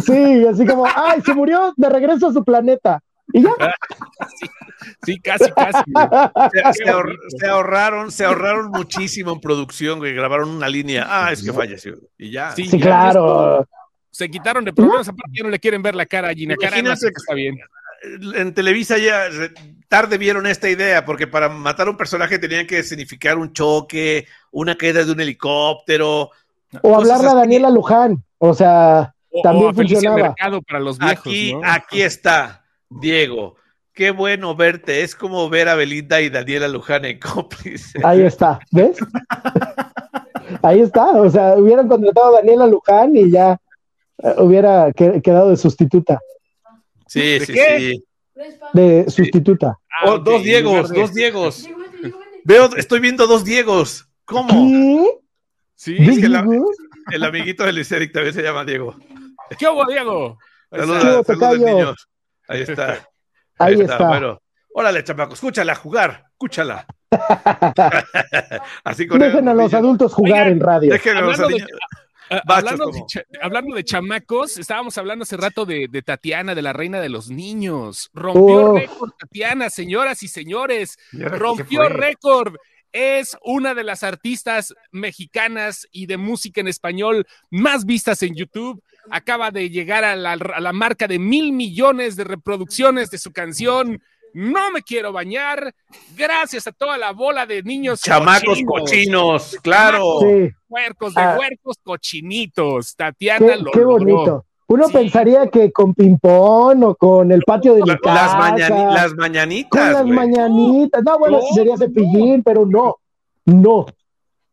[0.02, 3.00] sí, así como, ay, se murió de regreso a su planeta.
[3.34, 3.50] Y ya.
[5.04, 5.82] Sí, casi, casi.
[6.52, 10.14] Se, se ahor- se ahorraron, se ahorraron muchísimo en producción, güey.
[10.14, 11.06] Grabaron una línea.
[11.08, 11.94] Ah, es que falleció.
[12.18, 12.50] Y ya.
[12.52, 13.66] Sí, Sí, ya claro.
[14.10, 16.76] Se quitaron de problemas, aparte ya no le quieren ver la cara a Gina Carano,
[16.90, 17.58] Imagínate así que está bien.
[18.36, 19.24] En Televisa ya
[19.88, 24.26] tarde vieron esta idea, porque para matar a un personaje tenían que significar un choque,
[24.52, 26.30] una caída de un helicóptero.
[26.82, 27.34] O hablarle a.
[27.34, 28.22] Daniela Luján.
[28.38, 30.16] O sea, O, También o funcionaba.
[30.16, 31.60] Mercado para los viejos, Aquí, ¿no?
[31.64, 32.63] aquí está,
[33.00, 33.56] Diego.
[33.92, 35.02] Qué bueno verte.
[35.02, 38.00] Es como ver a Belinda y Daniela Luján en cómplice.
[38.04, 38.58] ahí está.
[38.72, 38.96] ¿Ves?
[40.62, 41.10] ahí está.
[41.12, 43.58] O sea, hubieran contratado a Daniela Luján y ya
[44.22, 46.20] eh, hubiera que- quedado de sustituta.
[47.06, 47.78] Sí, ¿De sí, qué?
[47.78, 48.04] sí.
[48.72, 49.78] De sustituta.
[49.90, 51.68] Ah, Oh, dos Diegos, de- dos Diegos.
[52.44, 54.08] Veo, estoy viendo dos Diegos.
[54.24, 54.48] ¿Cómo?
[54.48, 55.06] ¿Qué?
[55.76, 56.44] Sí, Es que la-
[57.12, 58.94] el amiguito de Liseric también se llama Diego.
[59.58, 60.38] ¿Qué hubo, Diego?
[60.70, 61.66] Saludos, ¿Qué hubo, saludos, tocayo?
[61.66, 62.08] niños.
[62.48, 63.06] Ahí está.
[63.58, 64.08] Ahí está.
[64.08, 64.40] Bueno,
[64.74, 66.86] órale, chamaco, escúchala jugar, escúchala.
[68.84, 69.74] Así con Dejen a los niños.
[69.74, 70.92] adultos jugar Oigan, en radio.
[70.92, 71.68] Dejen a los niños.
[72.46, 73.06] Bachos, hablando, de, como.
[73.06, 77.10] cha- hablando de chamacos, estábamos hablando hace rato de, de Tatiana, de la reina de
[77.10, 78.10] los niños.
[78.14, 80.96] Rompió récord, Tatiana, señoras y señores.
[81.12, 82.56] ¿Y ahora qué Rompió récord.
[82.92, 88.82] Es una de las artistas mexicanas y de música en español más vistas en YouTube.
[89.10, 93.32] Acaba de llegar a la, a la marca de mil millones de reproducciones de su
[93.32, 94.00] canción.
[94.32, 95.74] No me quiero bañar.
[96.16, 98.00] Gracias a toda la bola de niños.
[98.00, 100.18] Chamacos cochinos, claro.
[100.20, 101.36] Sí, Huercos de Ah.
[101.38, 102.96] huercos cochinitos.
[102.96, 103.98] Tatiana qué, lo qué logró.
[103.98, 104.44] bonito.
[104.66, 104.92] Uno Sí.
[104.94, 109.16] pensaría que con ping-pong o con el patio de mi casa, las, mañani- las con
[109.18, 109.92] mañanitas.
[109.92, 111.02] las mañanitas.
[111.04, 111.78] No, bueno, No, sería no.
[111.78, 112.96] cepillín, pero no.
[113.44, 113.84] No,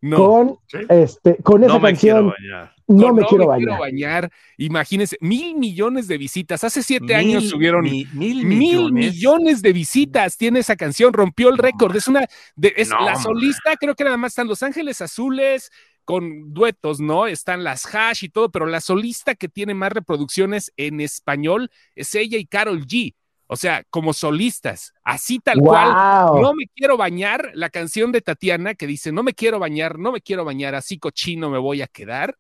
[0.02, 0.18] No.
[0.18, 0.80] con Sí.
[0.90, 2.76] este, con esa No me quiero canción bañar.
[2.88, 4.32] no Con me quiero bañar.
[4.58, 6.64] Imagínense, mil millones de visitas.
[6.64, 9.14] Hace siete Mil- años subieron mi- mil, mil millones.
[9.14, 10.38] millones de visitas.
[10.38, 11.96] Tiene esa canción, rompió el récord.
[11.96, 12.26] Es una,
[12.56, 15.72] de, es No, la solista, creo que nada más están Los Ángeles Azules
[16.04, 17.28] con duetos, ¿no?
[17.28, 22.16] Están las hash y todo, pero la solista que tiene más reproducciones en español es
[22.16, 23.14] ella y Carol G.
[23.54, 26.40] O sea, como solistas, así tal cual.
[26.42, 30.14] No me quiero bañar, la canción de Tatiana que dice, no me quiero bañar, no
[30.14, 32.38] me quiero bañar, así cochino me voy a quedar,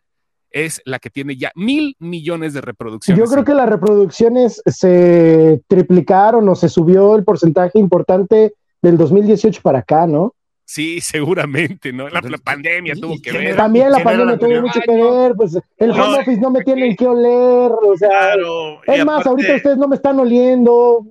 [0.51, 3.21] es la que tiene ya mil millones de reproducciones.
[3.21, 9.61] Yo creo que las reproducciones se triplicaron o se subió el porcentaje importante del 2018
[9.61, 10.33] para acá, ¿no?
[10.73, 12.07] Sí, seguramente, ¿no?
[12.07, 13.57] La, la pandemia ¿Y- tuvo que ver.
[13.57, 16.49] También la ¿Quién era pandemia tuvo mucho que ver, pues el No, home office no
[16.49, 18.81] me tienen que oler, o sea, Claro.
[18.85, 21.05] es más, aparte- ahorita ustedes no me están oliendo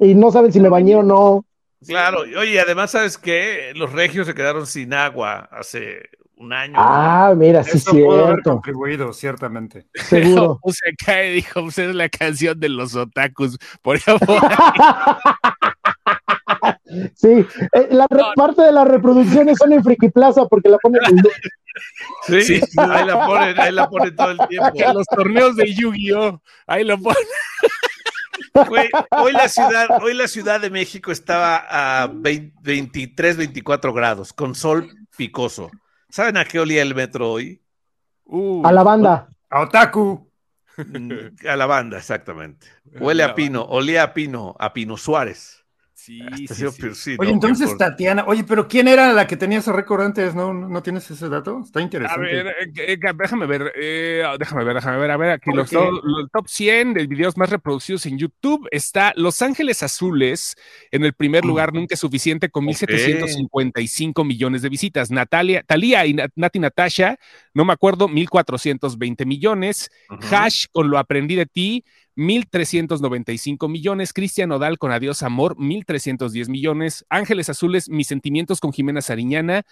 [0.00, 1.44] y no saben si me bañé o no.
[1.86, 3.72] Claro, y oye, además, ¿sabes qué?
[3.74, 6.74] Los regios se quedaron sin agua hace un año.
[6.78, 9.86] Ah, mira, sí, Eso pudo haber cierto, contribuido, ciertamente.
[9.92, 10.58] seguro.
[10.72, 13.58] Se cae, dijo, pues es la canción de los otakus.
[13.82, 14.20] Por favor,
[17.14, 21.22] Sí, eh, la parte de las reproducciones son en Friki Plaza porque la ponen en
[22.26, 24.70] Sí, sí, ahí la ponen, ahí la ponen todo el tiempo.
[24.94, 26.40] Los torneos de Yu-Gi-Oh!
[26.66, 27.22] Ahí lo ponen.
[28.68, 31.56] Güey, hoy la ciudad, hoy la Ciudad de México estaba
[32.02, 35.70] a 20 23, 24 grados, con sol picoso.
[36.08, 37.60] ¿Saben a qué olía el metro hoy?
[38.24, 39.28] Uh, a la banda.
[39.50, 40.30] A Otaku.
[40.76, 42.66] Mm, A la banda, exactamente.
[43.00, 45.63] Huele a pino, olía a pino, a Pino Suárez.
[46.04, 47.16] Sí, Hasta sí, sí.
[47.18, 50.34] Oye, no, entonces por- Tatiana, oye, pero ¿quién era la que tenía ese récord antes?
[50.34, 51.62] ¿No, no tienes ese dato?
[51.64, 52.20] Está A interesante.
[52.20, 55.70] ver, eh, eh, déjame ver, eh, déjame ver, déjame ver, a ver, aquí ¿Por los,
[55.70, 55.76] qué?
[55.76, 60.56] to- los top 100 de videos más reproducidos en YouTube está Los Ángeles Azules
[60.90, 65.10] en el primer lugar, nunca es suficiente, con 1.755 millones de visitas.
[65.10, 67.16] Natalia, Talía y Nat- Nati Natasha,
[67.54, 69.90] no me acuerdo, 1.420 millones.
[70.10, 70.20] Ujú.
[70.34, 71.82] Hash con Lo Aprendí de Ti,
[72.16, 74.12] 1.395 millones.
[74.12, 77.04] Cristian Odal con Adiós Amor, 1.310 millones.
[77.08, 79.62] Ángeles Azules, Mis Sentimientos con Jimena Sariñana,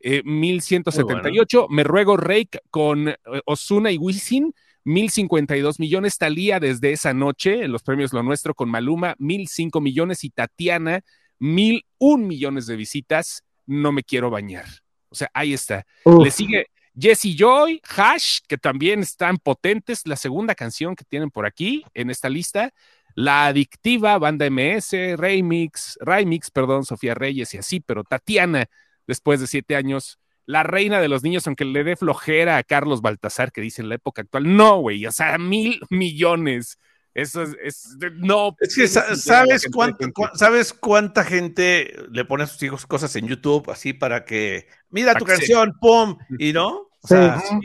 [0.00, 1.68] eh, 1.178.
[1.70, 6.18] Me Ruego Rake con eh, Osuna y Wisin, 1.052 millones.
[6.18, 10.24] Talía desde esa noche, en los premios Lo Nuestro con Maluma, 1.005 millones.
[10.24, 11.02] Y Tatiana,
[11.40, 13.44] 1.001 millones de visitas.
[13.66, 14.66] No me quiero bañar.
[15.10, 15.86] O sea, ahí está.
[16.04, 16.66] Uf, Le sigue
[16.98, 22.10] Jesse Joy, Hash, que también están potentes, la segunda canción que tienen por aquí en
[22.10, 22.72] esta lista.
[23.14, 28.66] La Adictiva, Banda MS, Remix, Remix, perdón, Sofía Reyes y así, pero Tatiana,
[29.06, 33.02] después de siete años, la reina de los niños, aunque le dé flojera a Carlos
[33.02, 36.78] Baltasar, que dice en la época actual, no, güey, o sea, mil millones.
[37.14, 38.54] Eso es, es- no.
[38.60, 43.14] Es que sa- sabes cuánto, cua- sabes cuánta gente le pone a sus hijos cosas
[43.16, 46.87] en YouTube así para que mira tu canción, pum, y no.
[47.02, 47.14] O Sí.
[47.14, 47.56] sea, Sí,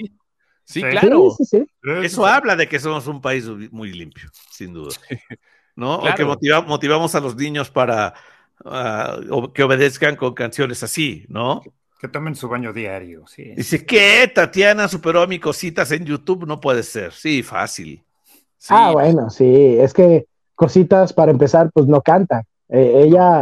[0.66, 0.82] sí, Sí.
[0.82, 1.32] claro.
[1.38, 1.92] Sí, sí, sí.
[2.04, 4.96] eso habla de que somos un país muy limpio, sin duda.
[5.76, 5.96] ¿No?
[5.96, 8.14] O que motiva- motivamos a los niños para
[8.66, 9.20] ah,
[9.54, 11.62] que obedezcan con canciones así, ¿no?
[12.00, 13.54] Que tomen su baño diario, sí.
[13.56, 14.32] Dice, ¿qué?
[14.34, 17.12] Tatiana superó a mi cositas en YouTube, no puede ser.
[17.12, 18.04] Sí, fácil.
[18.58, 18.70] Sí.
[18.78, 22.44] Ah, bueno, sí, es que cositas para empezar, pues no canta.
[22.70, 23.42] Eh, ella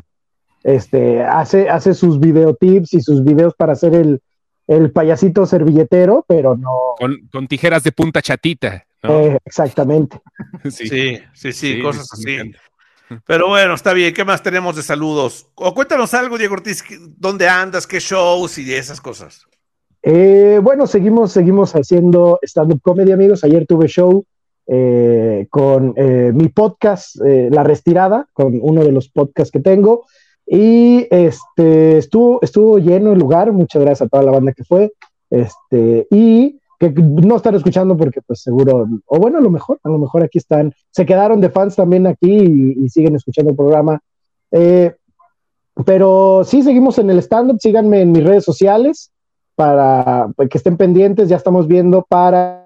[0.63, 4.21] este, hace, hace sus videotips y sus videos para hacer el,
[4.67, 6.69] el payasito servilletero, pero no.
[6.97, 8.85] Con, con tijeras de punta chatita.
[9.03, 9.19] ¿no?
[9.19, 10.21] eh, exactamente.
[10.69, 12.37] Sí, sí, sí, Sí, cosas así.
[13.25, 14.13] Pero bueno, está bien.
[14.13, 15.47] ¿Qué más tenemos de saludos?
[15.55, 17.85] O cuéntanos algo, Diego Ortiz, ¿qué- ¿dónde andas?
[17.85, 19.45] ¿Qué shows y esas cosas?
[20.03, 23.43] Eh, bueno, seguimos, seguimos haciendo stand-up comedy, amigos.
[23.43, 24.25] Ayer tuve show
[24.67, 30.05] eh, con eh, mi podcast, eh, La Restirada, con uno de los podcasts que tengo.
[30.53, 33.53] Y este estuvo, estuvo lleno el lugar.
[33.53, 34.91] Muchas gracias a toda la banda que fue.
[35.29, 39.87] Este, y que no están escuchando porque, pues seguro, o bueno, a lo mejor, a
[39.87, 44.01] lo mejor aquí están, se quedaron de fans también aquí y, siguen escuchando el programa.
[44.51, 44.93] Eh,
[45.85, 47.61] pero sí, seguimos en el stand-up.
[47.61, 49.09] Síganme en mis redes sociales
[49.55, 51.29] para que estén pendientes.
[51.29, 52.60] Ya estamos viendo para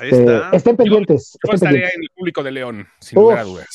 [0.00, 0.50] Ahí este, está.
[0.56, 1.38] estén pendientes.
[1.46, 1.94] Yo estén pendientes.
[1.96, 3.22] en el público de León, sin Uf.
[3.24, 3.68] lugar a dudas.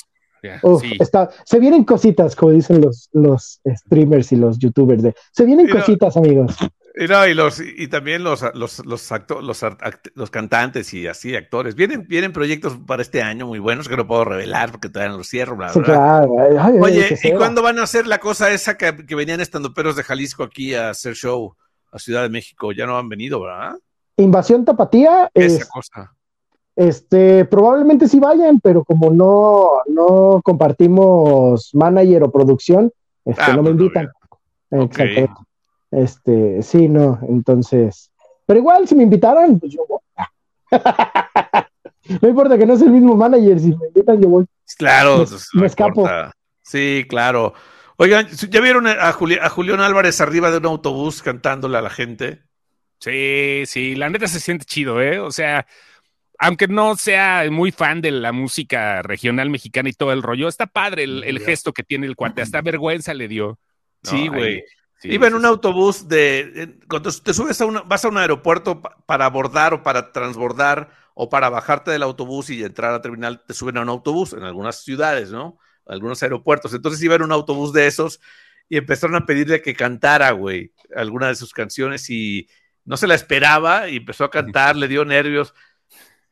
[0.44, 0.96] Ya, Uf, sí.
[1.00, 5.02] está- se vienen cositas, como dicen los, los streamers y los youtubers.
[5.02, 5.80] De, se vienen Mira.
[5.80, 6.56] cositas, amigos.
[6.98, 11.08] Y, no, y, los, y también los, los, los, acto- los, act- los cantantes y
[11.08, 11.76] así, actores.
[11.76, 15.18] Vienen, vienen proyectos para este año muy buenos que no puedo revelar porque todavía no
[15.18, 16.36] los cierro, bla, Sí, bla, claro.
[16.62, 20.04] Ay, Oye, ¿y cuándo van a hacer la cosa esa que, que venían estandoperos de
[20.04, 21.56] Jalisco aquí a hacer show
[21.92, 22.72] a Ciudad de México?
[22.72, 23.76] Ya no han venido, ¿verdad?
[24.18, 26.15] Invasión Tapatía, Esa es- cosa.
[26.76, 32.92] Este, probablemente sí vayan, pero como no, no compartimos manager o producción,
[33.24, 34.10] este, Ah, no me pues invitan.
[34.72, 35.00] Ok.
[35.00, 35.34] Exactamente.
[35.92, 38.12] Este, sí, no, entonces,
[38.46, 40.00] pero igual si me invitaran, pues yo voy.
[42.22, 44.46] no importa que no sea el mismo manager, si me invitan yo voy.
[44.78, 46.02] Claro, Me- no me escapo.
[46.02, 46.32] importa.
[46.62, 47.54] Sí, claro.
[47.98, 51.90] Oigan, ¿ya vieron a, Juli- a Julián Álvarez arriba de un autobús cantándole a la
[51.90, 52.42] gente?
[53.00, 55.20] Sí, sí, la neta se siente chido, ¿eh?
[55.20, 55.66] O sea,
[56.40, 60.68] aunque no sea muy fan de la música regional mexicana y todo el rollo, está
[60.68, 63.60] padre el, el gesto que tiene el cuate, hasta vergüenza le dio.
[64.04, 64.10] ¿no?
[64.12, 64.64] Sí, güey.
[65.00, 65.48] sí, Iba en un sí.
[65.48, 66.78] autobús de.
[66.88, 70.90] Cuando te subes a una, vas a un aeropuerto pa- para abordar o para transbordar
[71.14, 74.44] o para bajarte del autobús y entrar al terminal, te suben a un autobús en
[74.44, 75.58] algunas ciudades, ¿no?
[75.86, 76.74] Algunos aeropuertos.
[76.74, 78.20] Entonces iba en un autobús de esos
[78.68, 82.50] y empezaron a pedirle que cantara, güey, alguna de sus canciones y
[82.84, 85.54] no se la esperaba y empezó a cantar, le dio nervios.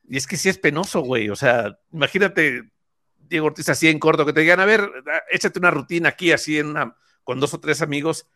[0.08, 1.30] Y es que sí es penoso, güey.
[1.30, 2.72] O sea, imagínate,
[3.18, 4.90] Diego Ortiz, así en corto, que te digan, a ver,
[5.32, 8.28] échate una rutina aquí, así en una, con dos o tres amigos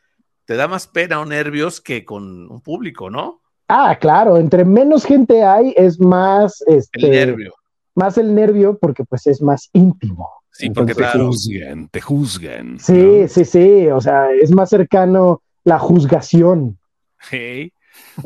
[0.47, 3.41] te da más pena o nervios que con un público, ¿no?
[3.67, 7.53] Ah, claro, entre menos gente hay, es más, El este, nervio.
[7.95, 10.29] más el nervio porque pues es más íntimo.
[10.51, 12.79] Sí, porque te juzgan, te juzgan.
[12.79, 16.79] Sí, sí, sí, o sea, es más cercano la juzgación.
[17.29, 17.73] Hey.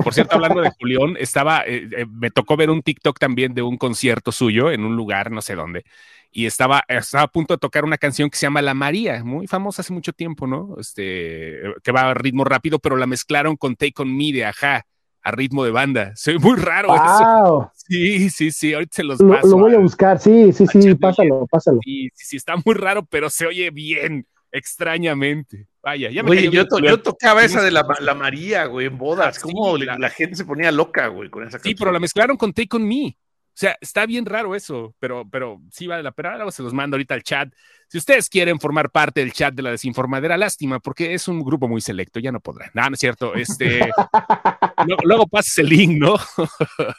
[0.04, 3.62] Por cierto, hablando de Julián, estaba, eh, eh, me tocó ver un TikTok también de
[3.62, 5.84] un concierto suyo en un lugar, no sé dónde,
[6.32, 9.48] y estaba, estaba a punto de tocar una canción que se llama La María, muy
[9.48, 10.76] famosa hace mucho tiempo, ¿no?
[10.80, 14.86] Este, que va a ritmo rápido, pero la mezclaron con Take On Me de Ajá,
[15.24, 16.14] a ritmo de banda.
[16.16, 17.72] Se ve muy raro eso.
[17.74, 19.48] Sí, sí, sí, ahorita se los paso.
[19.48, 21.80] Lo, voy a buscar, sí, sí, sí, pásalo, pásalo.
[21.84, 25.68] Sí, sí, sí, está muy raro, pero se oye bien, extrañamente.
[25.84, 29.38] Vaya, ya me yo, yo, tocaba esa de la, la, María, güey, en bodas.
[29.38, 31.72] Ah, Como la, gente se ponía loca, güey, con esa canción.
[31.72, 33.18] Sí, pero la mezclaron con Take On Me.
[33.54, 36.34] O sea, está bien raro eso, pero, pero sí vale la pena.
[36.34, 37.54] Ahora se los mando ahorita al chat.
[37.90, 41.68] Si ustedes quieren formar parte del chat de la desinformadera, lástima, porque es un grupo
[41.68, 42.72] muy selecto, ya no podrán.
[42.74, 43.36] No, no es cierto.
[43.36, 43.82] Este,
[45.04, 46.16] luego, pases el link, ¿no?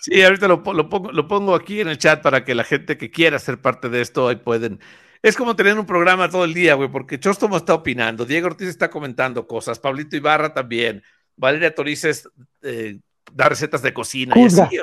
[0.01, 3.11] sí, ahorita lo, pongo, lo pongo aquí en el chat para que la gente que
[3.11, 4.81] quiera ser parte de esto ahí pueden.
[5.23, 8.69] Es como tener un programa todo el día, güey, porque Chostomo está opinando, Diego Ortiz
[8.69, 11.03] está comentando cosas, Pablito Ibarra también,
[11.37, 12.29] Valeria Torices
[12.63, 12.99] eh,
[13.33, 14.35] da recetas de cocina.
[14.37, 14.81] Y así,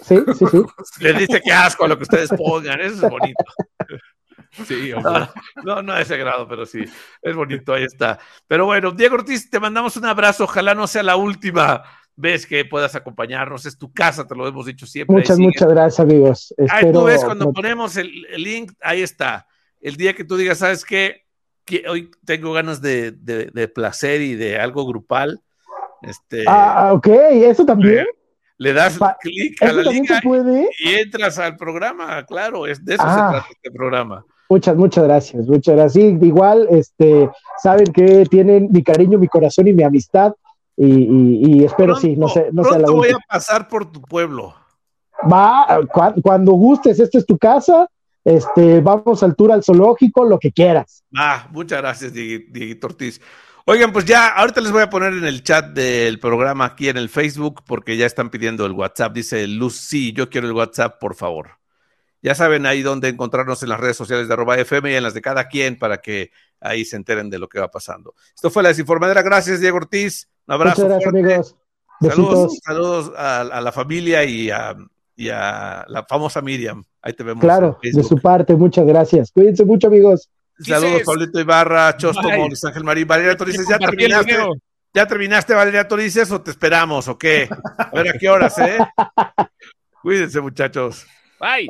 [0.00, 0.62] Sí, sí, sí.
[1.00, 3.44] Les dice que asco a lo que ustedes pongan, eso es bonito.
[4.66, 4.92] Sí,
[5.64, 6.84] no, no, a ese grado, pero sí,
[7.22, 8.18] es bonito, ahí está.
[8.46, 11.82] Pero bueno, Diego Ortiz, te mandamos un abrazo, ojalá no sea la última
[12.16, 15.16] vez que puedas acompañarnos, es tu casa, te lo hemos dicho siempre.
[15.16, 16.54] Muchas, muchas gracias, amigos.
[16.68, 19.46] Ahí tú ves cuando ponemos el, link, ahí está.
[19.82, 21.26] El día que tú digas, ¿sabes qué?
[21.66, 25.42] Que hoy tengo ganas de, de, placer y de algo grupal.
[26.00, 28.06] Este, ah, ok, eso también
[28.62, 30.20] le das clic a la liga
[30.78, 33.28] y entras al programa, claro, es de eso se ah.
[33.30, 34.24] trata este programa.
[34.48, 36.22] Muchas, muchas gracias, muchas gracias.
[36.22, 37.28] igual, este,
[37.60, 40.34] saben que tienen mi cariño, mi corazón y mi amistad,
[40.76, 44.54] y, espero sí, no sé, no sé voy a pasar por tu pueblo.
[45.30, 45.80] Va,
[46.22, 47.88] cuando gustes, esta es tu casa,
[48.24, 51.04] este, vamos al tour al zoológico, lo que quieras.
[51.14, 53.20] Ah, muchas gracias, Dieguito Ortiz.
[53.64, 56.96] Oigan, pues ya, ahorita les voy a poner en el chat del programa aquí en
[56.96, 59.12] el Facebook, porque ya están pidiendo el WhatsApp.
[59.12, 61.58] Dice Luz, sí, yo quiero el WhatsApp, por favor.
[62.22, 65.14] Ya saben ahí dónde encontrarnos en las redes sociales de arroba FM y en las
[65.14, 68.14] de cada quien para que ahí se enteren de lo que va pasando.
[68.34, 69.22] Esto fue la desinformadera.
[69.22, 70.28] Gracias, Diego Ortiz.
[70.46, 70.82] Un abrazo.
[70.82, 71.56] Muchas gracias, amigos.
[72.00, 74.76] Saludos, saludos a, la familia y a,
[75.14, 76.84] y a, la famosa Miriam.
[77.02, 77.42] Ahí te vemos.
[77.42, 78.54] Claro, de su parte.
[78.54, 79.32] Muchas gracias.
[79.32, 80.30] Cuídense mucho, amigos.
[80.58, 84.36] Saludos, Pablito Ibarra, Chosto Luis Ángel Marín, Valeria Torices, ¿ya terminaste?
[84.94, 87.48] ¿Ya terminaste, Valeria Torices, o te esperamos, o qué?
[87.78, 88.78] A ver a qué horas, ¿eh?
[90.02, 91.06] Cuídense, muchachos.
[91.40, 91.68] Bye.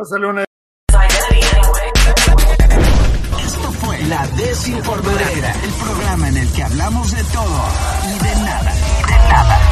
[3.38, 7.64] Esto fue La Desinformadera, el programa en el que hablamos de todo
[8.04, 8.72] y de nada.
[9.06, 9.71] De nada.